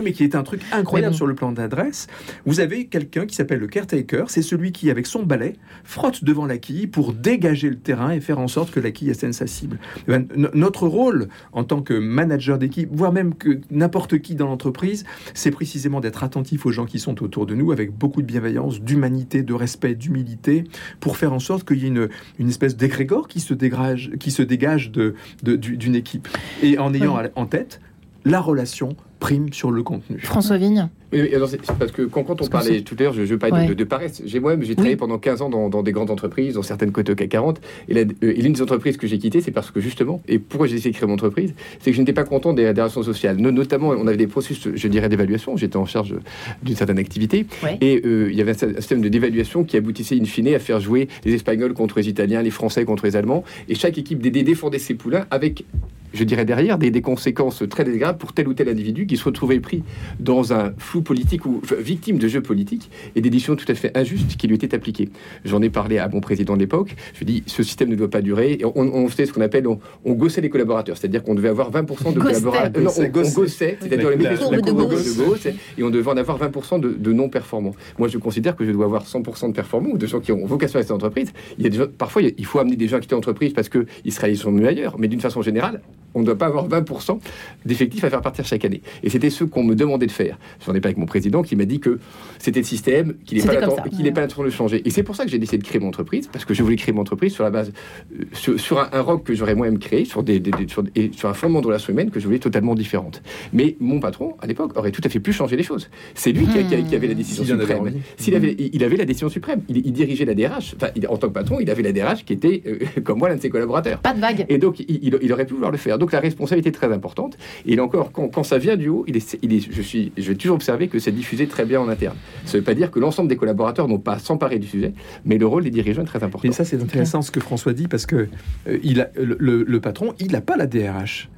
[0.03, 2.07] mais qui est un truc incroyable sur le plan d'adresse.
[2.45, 4.26] Vous avez quelqu'un qui s'appelle le caretaker.
[4.30, 8.20] C'est celui qui, avec son balai, frotte devant la quille pour dégager le terrain et
[8.20, 9.80] faire en sorte que la quille atteigne sa cible.
[10.07, 14.47] Eh ben, notre rôle en tant que manager d'équipe, voire même que n'importe qui dans
[14.47, 15.03] l'entreprise,
[15.34, 18.82] c'est précisément d'être attentif aux gens qui sont autour de nous avec beaucoup de bienveillance,
[18.82, 20.64] d'humanité, de respect, d'humilité,
[20.99, 22.09] pour faire en sorte qu'il y ait une,
[22.39, 26.28] une espèce d'égrégore qui se dégage, qui se dégage de, d'une équipe.
[26.64, 27.82] Et en ayant en tête
[28.26, 30.19] la relation prime sur le contenu.
[30.19, 33.74] François Vigne c'est parce que quand, on parlait tout à l'heure, je, je parlais de,
[33.74, 34.22] de, paresse.
[34.26, 37.15] J'ai moi-même, j'ai travaillé pendant 15 ans dans, des grandes entreprises, dans certaines côtes au
[37.15, 37.61] CAC 40.
[37.91, 40.76] Euh, et, l'une des entreprises que j'ai quittées, c'est parce que justement, et pourquoi j'ai
[40.76, 43.38] essayé de créer mon entreprise, c'est que je n'étais pas content des, relations sociales.
[43.38, 45.57] Notamment, on avait des processus, je dirais, d'évaluation.
[45.57, 46.15] J'étais en charge
[46.63, 47.45] d'une certaine activité.
[47.82, 50.80] Et euh, il y avait un système de d'évaluation qui aboutissait in fine à faire
[50.80, 53.43] jouer les Espagnols contre les Italiens, les Français contre les Allemands.
[53.67, 55.65] Et chaque équipe des défendait ses poulains avec
[56.13, 59.26] je dirais derrière, des, des, conséquences très désagréables pour tel ou tel individu qui se
[59.26, 59.84] retrouvait pris
[60.22, 64.38] dans un flou politique ou victime de jeux politiques et d'éditions tout à fait injustes
[64.38, 65.09] qui lui étaient appliquées.
[65.43, 66.95] J'en ai parlé à mon président de l'époque.
[67.14, 68.53] Je lui ai dit, ce système ne doit pas durer.
[68.53, 72.14] Et on, faisait ce qu'on appelle, on, gossait les collaborateurs, c'est-à-dire qu'on devait avoir 20%
[72.14, 72.82] de collaborateurs.
[72.82, 75.45] Non, on, gossait, c'est-à-dire les mettait sur de gauche,
[75.78, 77.76] et on devait en avoir 20% de, non-performants.
[77.99, 80.45] Moi, je considère que je dois avoir 100% de performants ou de gens qui ont
[80.45, 81.34] vocation à cette entreprise.
[81.57, 84.14] Il y a des parfois, il faut amener des gens qui étaient entreprise parce qu'ils
[84.14, 85.82] se réalisent mieux ailleurs, mais d'une façon générale,
[86.14, 87.20] on ne doit pas avoir 20%
[87.66, 88.82] d'effectifs à faire partir chaque année.
[89.03, 90.37] Et c'était ce qu'on me demandait de faire.
[90.65, 91.99] J'en ai pas avec mon président qui m'a dit que
[92.39, 93.67] c'était le système, qu'il n'est pas, là
[94.11, 94.81] pas de changer.
[94.85, 96.75] Et c'est pour ça que j'ai décidé de créer mon entreprise, parce que je voulais
[96.75, 97.71] créer mon entreprise sur la base,
[98.19, 101.61] euh, sur, un, rock que j'aurais moi-même créé, sur, des, sur, et sur un fondement
[101.61, 103.21] de relation humaine que je voulais totalement différente.
[103.53, 105.89] Mais mon patron, à l'époque, aurait tout à fait pu changer les choses.
[106.15, 106.59] C'est lui qui,
[106.95, 107.93] avait la décision suprême.
[108.17, 109.61] S'il avait, il avait la décision suprême.
[109.69, 110.75] Il, dirigeait la DRH.
[110.75, 113.35] Enfin, en tant que patron, il avait la DRH qui était, euh, comme moi, l'un
[113.35, 113.99] de ses collaborateurs.
[113.99, 114.45] Pas de vague.
[114.49, 115.97] Et donc, il, il aurait pu vouloir le faire.
[115.97, 117.37] Donc, la responsabilité très importante.
[117.65, 120.35] Et là encore, quand, ça vient du il est, il est, je, suis, je vais
[120.35, 122.15] toujours observer que c'est diffusé très bien en interne.
[122.45, 124.93] Ça ne veut pas dire que l'ensemble des collaborateurs n'ont pas s'emparé du sujet,
[125.25, 126.47] mais le rôle des dirigeants est très important.
[126.47, 128.27] Et ça, c'est intéressant ce que François dit, parce que
[128.67, 131.29] euh, il a, le, le patron, il n'a pas la DRH.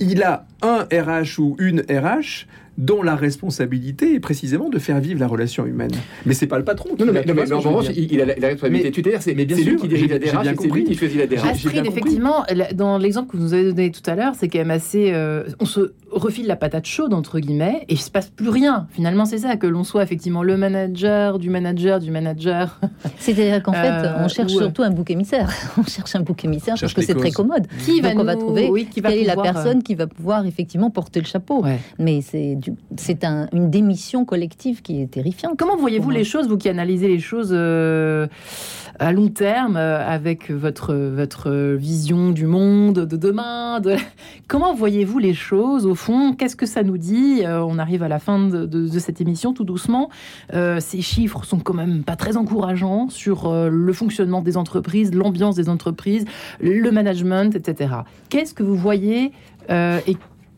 [0.00, 2.46] Il a un RH ou une RH
[2.78, 5.92] dont la responsabilité est précisément de faire vivre la relation humaine.
[6.26, 6.96] Mais c'est pas le patron.
[6.96, 9.22] Qui non, mais, en revanche, il, a la, responsabilité tutélaire.
[9.22, 9.46] C'est lui
[9.76, 11.44] qui dirige la DRH, c'est lui qui choisit la DRH.
[11.44, 12.44] Astrid, effectivement,
[12.74, 15.12] dans l'exemple que vous nous avez donné tout à l'heure, c'est quand même assez.
[15.12, 18.86] Euh, on se refile la patate chaude entre guillemets et il se passe plus rien.
[18.92, 22.80] Finalement, c'est ça que l'on soit effectivement le manager du manager du manager.
[23.18, 25.50] C'est-à-dire qu'en fait, euh, on cherche surtout un bouc émissaire.
[25.78, 27.66] on cherche un bouc émissaire parce que c'est très commode.
[27.84, 30.06] Qui va on va trouver oui, qui va quelle est la personne euh, qui va
[30.06, 31.64] pouvoir effectivement porter le chapeau.
[31.98, 32.58] Mais c'est
[32.96, 35.54] c'est un, une démission collective qui est terrifiante.
[35.58, 38.26] Comment voyez-vous les choses, vous qui analysez les choses euh,
[38.98, 43.96] à long terme, euh, avec votre, votre vision du monde de demain de...
[44.48, 46.34] Comment voyez-vous les choses au fond?
[46.34, 47.42] Qu'est-ce que ça nous dit?
[47.44, 50.08] Euh, On arrive à la fin de, cette émission tout doucement.
[50.52, 55.68] ces chiffres sont quand même pas très encourageants sur le fonctionnement des entreprises, l'ambiance des
[55.68, 56.24] entreprises,
[56.60, 57.94] le management, etc.
[58.28, 59.32] Qu'est-ce que vous voyez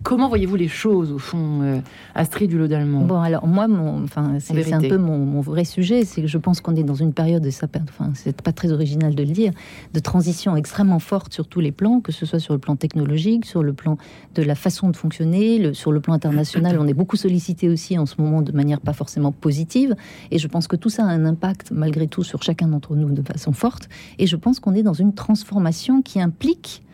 [0.07, 1.81] Comment voyez-vous les choses, au fond, euh,
[2.15, 6.23] Astrid du Allemand Bon, alors, moi, mon, enfin, c'est un peu mon, vrai sujet, c'est
[6.23, 9.17] que je pense qu'on est dans une période, et ça, enfin, c'est pas très original
[9.17, 9.51] de le dire,
[9.95, 13.47] de transition extrêmement forte sur tous les plans, que ce soit sur le plan technologique,
[13.47, 13.99] sur le plan
[14.37, 16.79] de la façon de fonctionner, sur le plan international.
[16.79, 19.97] On est beaucoup sollicité aussi en ce moment de manière pas forcément positive,
[20.31, 23.11] et je pense que tout ça a un impact, malgré tout, sur chacun d'entre nous
[23.11, 23.89] de façon forte,
[24.21, 26.86] et je pense qu'on est dans une transformation qui implique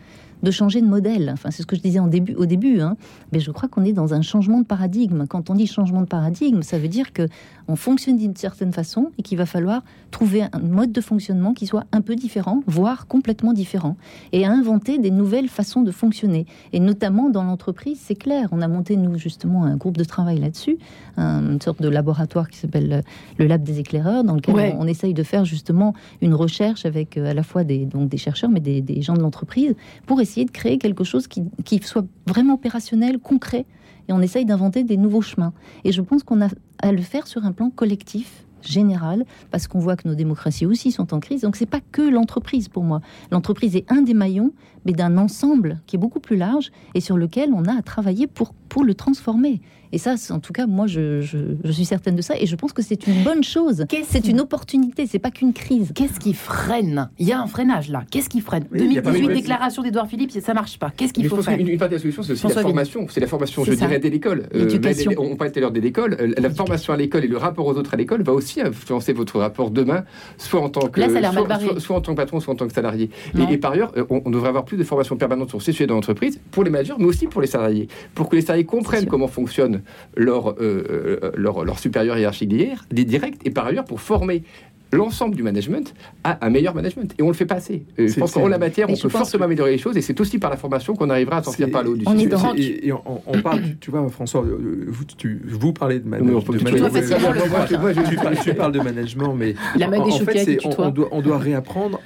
[0.43, 1.29] de changer de modèle.
[1.33, 2.81] Enfin, c'est ce que je disais au début.
[2.81, 2.95] Hein.
[3.31, 5.25] Mais je crois qu'on est dans un changement de paradigme.
[5.27, 7.27] Quand on dit changement de paradigme, ça veut dire que
[7.67, 11.65] on fonctionne d'une certaine façon et qu'il va falloir trouver un mode de fonctionnement qui
[11.65, 13.95] soit un peu différent, voire complètement différent,
[14.31, 16.45] et inventer des nouvelles façons de fonctionner.
[16.73, 18.49] Et notamment dans l'entreprise, c'est clair.
[18.51, 20.77] On a monté nous justement un groupe de travail là-dessus,
[21.17, 23.03] une sorte de laboratoire qui s'appelle
[23.37, 27.31] le Lab des éclaireurs, dans lequel on, essaye de faire justement une recherche avec euh,
[27.31, 30.33] à la fois des, donc des chercheurs, mais des, des gens de l'entreprise, pour essayer
[30.33, 33.65] essayer de créer quelque chose qui, qui soit vraiment opérationnel, concret,
[34.07, 35.53] et on essaye d'inventer des nouveaux chemins.
[35.83, 36.49] Et je pense qu'on a
[36.79, 40.91] à le faire sur un plan collectif général, parce qu'on voit que nos démocraties aussi
[40.91, 41.41] sont en crise.
[41.41, 43.01] Donc c'est pas que l'entreprise pour moi.
[43.31, 44.51] L'entreprise est un des maillons,
[44.85, 48.27] mais d'un ensemble qui est beaucoup plus large et sur lequel on a à travailler
[48.27, 49.61] pour, pour le transformer.
[49.93, 51.21] Et ça, en tout cas, moi, je,
[51.71, 53.85] suis certaine de ça et je pense que c'est une bonne chose.
[54.07, 55.91] C'est une opportunité, c'est pas qu'une crise.
[55.93, 57.11] Qu'est-ce qui freine?
[57.19, 58.03] Il y a un freinage là.
[58.09, 58.65] Qu'est-ce qui freine?
[58.71, 60.91] 2018, déclaration d'Edouard Philippe, ça marche pas.
[60.97, 61.59] Qu'est-ce qu'il faut faire?
[61.59, 63.05] une, partie de la solution, c'est aussi la formation.
[63.07, 64.47] C'est la formation, je dirais, dès l'école.
[64.55, 64.67] Euh,
[65.19, 66.17] on parlait tout à l'heure de l'école.
[66.19, 69.13] Euh, la formation à l'école et le rapport aux autres à l'école va aussi influencer
[69.13, 70.05] votre rapport demain,
[70.39, 71.01] soit en tant que,
[71.79, 73.11] soit, en tant que patron, soit en tant que salarié.
[73.51, 75.95] Et, par ailleurs, euh, on, devrait avoir plus de formation permanente sur ces sujets dans
[75.95, 79.27] l'entreprise pour les managers, mais aussi pour les salariés, pour que les salariés comprennent comment
[79.27, 79.82] fonctionne
[80.15, 82.49] leur, euh, euh, leur, leur, supérieur hiérarchique
[82.91, 84.43] direct, et par ailleurs pour former
[84.93, 87.13] l'ensemble du management à un meilleur management.
[87.17, 87.83] Et on le fait pas assez.
[87.99, 90.37] Euh, je pense qu'en la matière, on peut forcément améliorer les choses et c'est aussi
[90.37, 92.29] par la formation qu'on arrivera à sortir par le haut du sujet.
[92.57, 96.43] Et, et, on, parle, tu vois, François, vous, tu, vous parlez de, management.
[98.43, 101.99] Tu parles de management, mais en, fait, on, doit, on doit réapprendre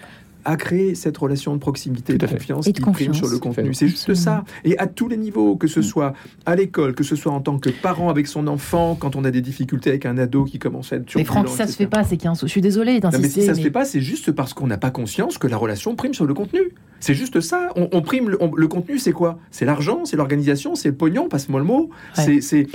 [0.47, 3.73] à créer cette relation de proximité, de confiance qui prime sur le contenu.
[3.73, 4.45] C'est juste ça.
[4.63, 6.13] Et à tous les niveaux, que ce soit
[6.45, 9.31] à l'école, que ce soit en tant que parent avec son enfant, quand on a
[9.31, 11.19] des difficultés avec un ado qui commence à être turbulent.
[11.19, 13.21] Mais Franck, ça se fait pas, c'est qu'il Je suis désolé d'insister.
[13.21, 15.57] Mais si ça se fait pas, c'est juste parce qu'on n'a pas conscience que la
[15.57, 16.61] relation prime sur le contenu.
[16.99, 17.69] C'est juste ça.
[17.75, 19.39] On, prime le, contenu, c'est quoi?
[19.51, 21.89] C'est l'argent, c'est l'organisation, c'est le pognon, passe-moi le mot.
[22.13, 22.67] C'est c'est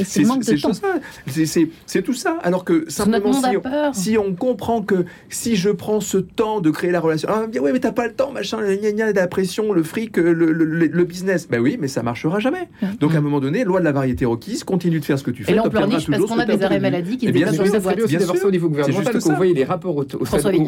[1.86, 2.38] C'est tout ça.
[2.42, 6.90] Alors que simplement, si, si, on comprend que si je prends ce temps de créer
[6.90, 10.32] la relation, ah, ouais, mais t'as pas le temps, machin, la pression, le fric, le,
[10.32, 11.48] le, business.
[11.48, 12.68] Ben oui, mais ça marchera jamais.
[13.00, 15.30] Donc à un moment donné, loi de la variété requise, continue de faire ce que
[15.30, 15.52] tu fais.
[15.52, 18.20] Et là, on pleurniche parce qu'on a des arrêts maladie qui se bien sûr, bien
[18.20, 20.04] sûr, au niveau gouvernemental, quand vous voyez les rapports au,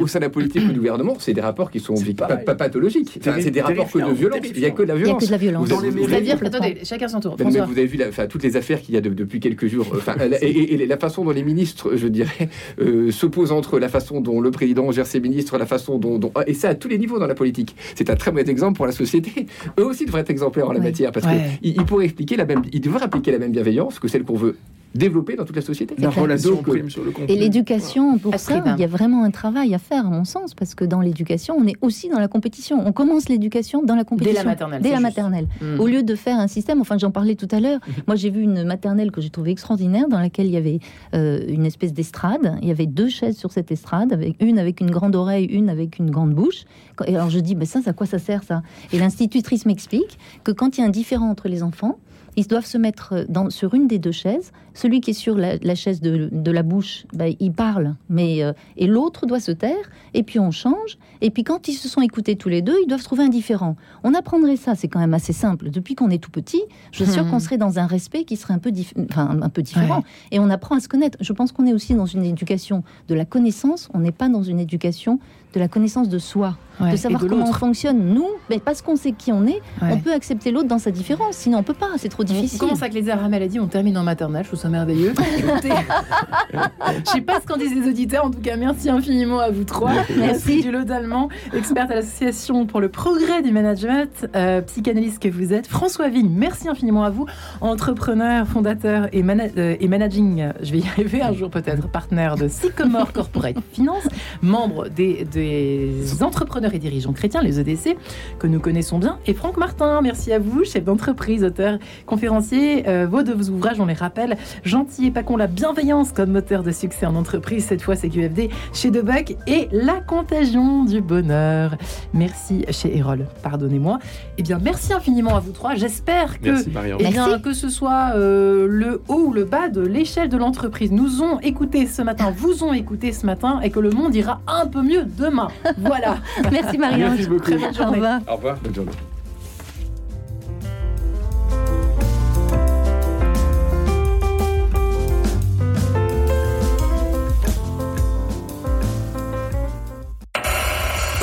[0.07, 3.21] sein, de la politique du gouvernement, c'est des rapports qui sont pas, pathologiques.
[3.45, 4.41] C'est des rapports que de violence.
[4.55, 5.23] Il n'y a que de la violence.
[5.25, 5.69] Il y a que de la violence.
[6.09, 7.37] C'est-à-dire que, attendez, chacun son tour.
[7.39, 9.87] Vous avez vu toutes les affaires qu'il y a depuis quelques jours.
[10.43, 12.49] Et la façon dont les ministres, je dirais,
[12.81, 16.33] euh, s'opposent entre la façon dont le président gère ses ministres, la façon dont.
[16.47, 17.77] Et ça à tous les niveaux dans la politique.
[17.95, 19.47] C'est un très mauvais exemple pour la société.
[19.79, 21.27] Eux aussi devraient être exemplaires en la matière parce
[21.61, 24.57] qu'ils pourraient expliquer la même, ils devraient appliquer la même bienveillance que celle qu'on veut
[24.95, 25.95] développer dans toute la société.
[25.99, 29.75] La relation prime sur le Et l'éducation, pour ça, il y a vraiment un travail
[29.75, 32.83] à faire, à mon sens, parce que dans l'éducation, on est aussi dans la compétition.
[32.87, 34.35] On commence l'éducation dans la compétition.
[34.35, 34.83] Dès la maternelle.
[34.83, 35.47] Dès la maternelle.
[35.61, 35.81] Hmm.
[35.81, 38.43] Au lieu de faire un système, enfin j'en parlais tout à l'heure, moi j'ai vu
[38.43, 40.79] une maternelle que j'ai trouvée extraordinaire, dans laquelle il y avait
[41.15, 42.59] euh, une espèce d'estrade.
[42.63, 45.69] Il y avait deux chaises sur cette estrade, avec une avec une grande oreille, une
[45.69, 46.65] avec une grande bouche.
[47.07, 48.63] Et alors je dis, mais ça, à quoi ça sert ça?
[48.93, 51.99] Et l'institutrice m'explique que quand il y a un différent entre les enfants,
[52.37, 54.53] ils doivent se mettre dans, sur une des deux chaises.
[54.75, 58.87] Celui qui est sur la, chaise de, la bouche, bah, il parle, mais euh, et
[58.87, 59.91] l'autre doit se taire.
[60.15, 60.99] Et puis on change.
[61.21, 63.77] Et puis quand ils se sont écoutés tous les deux, ils doivent trouver un différent.
[64.03, 65.71] On apprendrait ça, c'est quand même assez simple.
[65.71, 66.63] Depuis qu'on est tout petit,
[66.93, 67.41] je suis sûre qu'on hmm.
[67.41, 68.73] serait dans un respect qui serait un peu,
[69.11, 70.05] enfin, un peu différent.
[70.33, 71.19] Et on apprend à se connaître.
[71.21, 73.89] Je pense qu'on est aussi dans une éducation de la connaissance.
[73.95, 75.21] On n'est pas dans une éducation
[75.55, 78.13] de la connaissance de soi, de savoir comment on fonctionne.
[78.13, 81.37] Nous, mais parce qu'on sait qui on est, on peut accepter l'autre dans sa différence.
[81.37, 81.91] Sinon, on peut pas.
[81.97, 82.59] C'est trop difficile.
[82.61, 84.43] On commence avec les arrêts maladie, on termine en maternelle.
[84.43, 85.13] Je trouve ça merveilleux.
[86.53, 88.25] je sais pas ce qu'en disent les auditeurs.
[88.25, 89.93] En tout cas, merci infiniment à vous trois.
[90.17, 95.29] Merci du lot allemand, experte à l'association pour le progrès du management, euh, psychanalyste que
[95.29, 95.67] vous êtes.
[95.67, 97.27] François Vigne, merci infiniment à vous,
[97.61, 100.49] entrepreneur, fondateur et, euh, et managing.
[100.63, 104.09] Je vais y arriver un jour peut-être, partenaire de Sycomore Corporate Finance,
[104.41, 107.97] membre des des entrepreneurs et dirigeants chrétiens, les EDC,
[108.39, 109.19] que nous connaissons bien.
[109.27, 112.89] Et Franck Martin, merci à vous, chef d'entreprise, auteur, conférencier.
[112.89, 116.63] Euh, vos deux ouvrages, on les rappelle, Gentil et pas con, la bienveillance comme moteur
[116.63, 121.77] de succès en entreprise, cette fois c'est QFD chez Debuck, et La contagion du bonheur.
[122.13, 123.99] Merci chez Erol, pardonnez-moi.
[124.39, 125.75] Eh bien, merci infiniment à vous trois.
[125.75, 126.65] J'espère que,
[126.99, 130.93] eh bien, que ce soit euh, le haut ou le bas de l'échelle de l'entreprise
[130.93, 134.41] nous ont écouté ce matin, vous ont écouté ce matin, et que le monde ira
[134.47, 135.49] un peu mieux demain
[135.79, 136.19] voilà.
[136.51, 137.15] Merci Marianne.
[137.15, 137.43] Merci beaucoup.
[137.43, 137.99] Très bonne journée.
[137.99, 138.21] Au revoir.
[138.29, 138.57] Au revoir.
[138.63, 138.93] Bonne journée.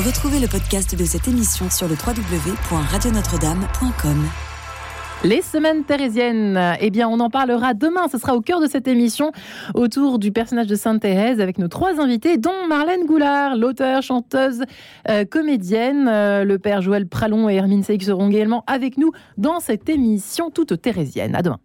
[0.05, 4.25] Retrouvez le podcast de cette émission sur le www.radionotre-dame.com.
[5.23, 8.07] Les semaines thérésiennes, eh bien, on en parlera demain.
[8.11, 9.31] Ce sera au cœur de cette émission
[9.75, 14.63] autour du personnage de Sainte Thérèse avec nos trois invités, dont Marlène Goulard, l'auteur, chanteuse,
[15.07, 16.07] euh, comédienne.
[16.07, 20.49] Euh, le père Joël Pralon et Hermine Seyck seront également avec nous dans cette émission
[20.49, 21.35] toute thérésienne.
[21.35, 21.59] À demain.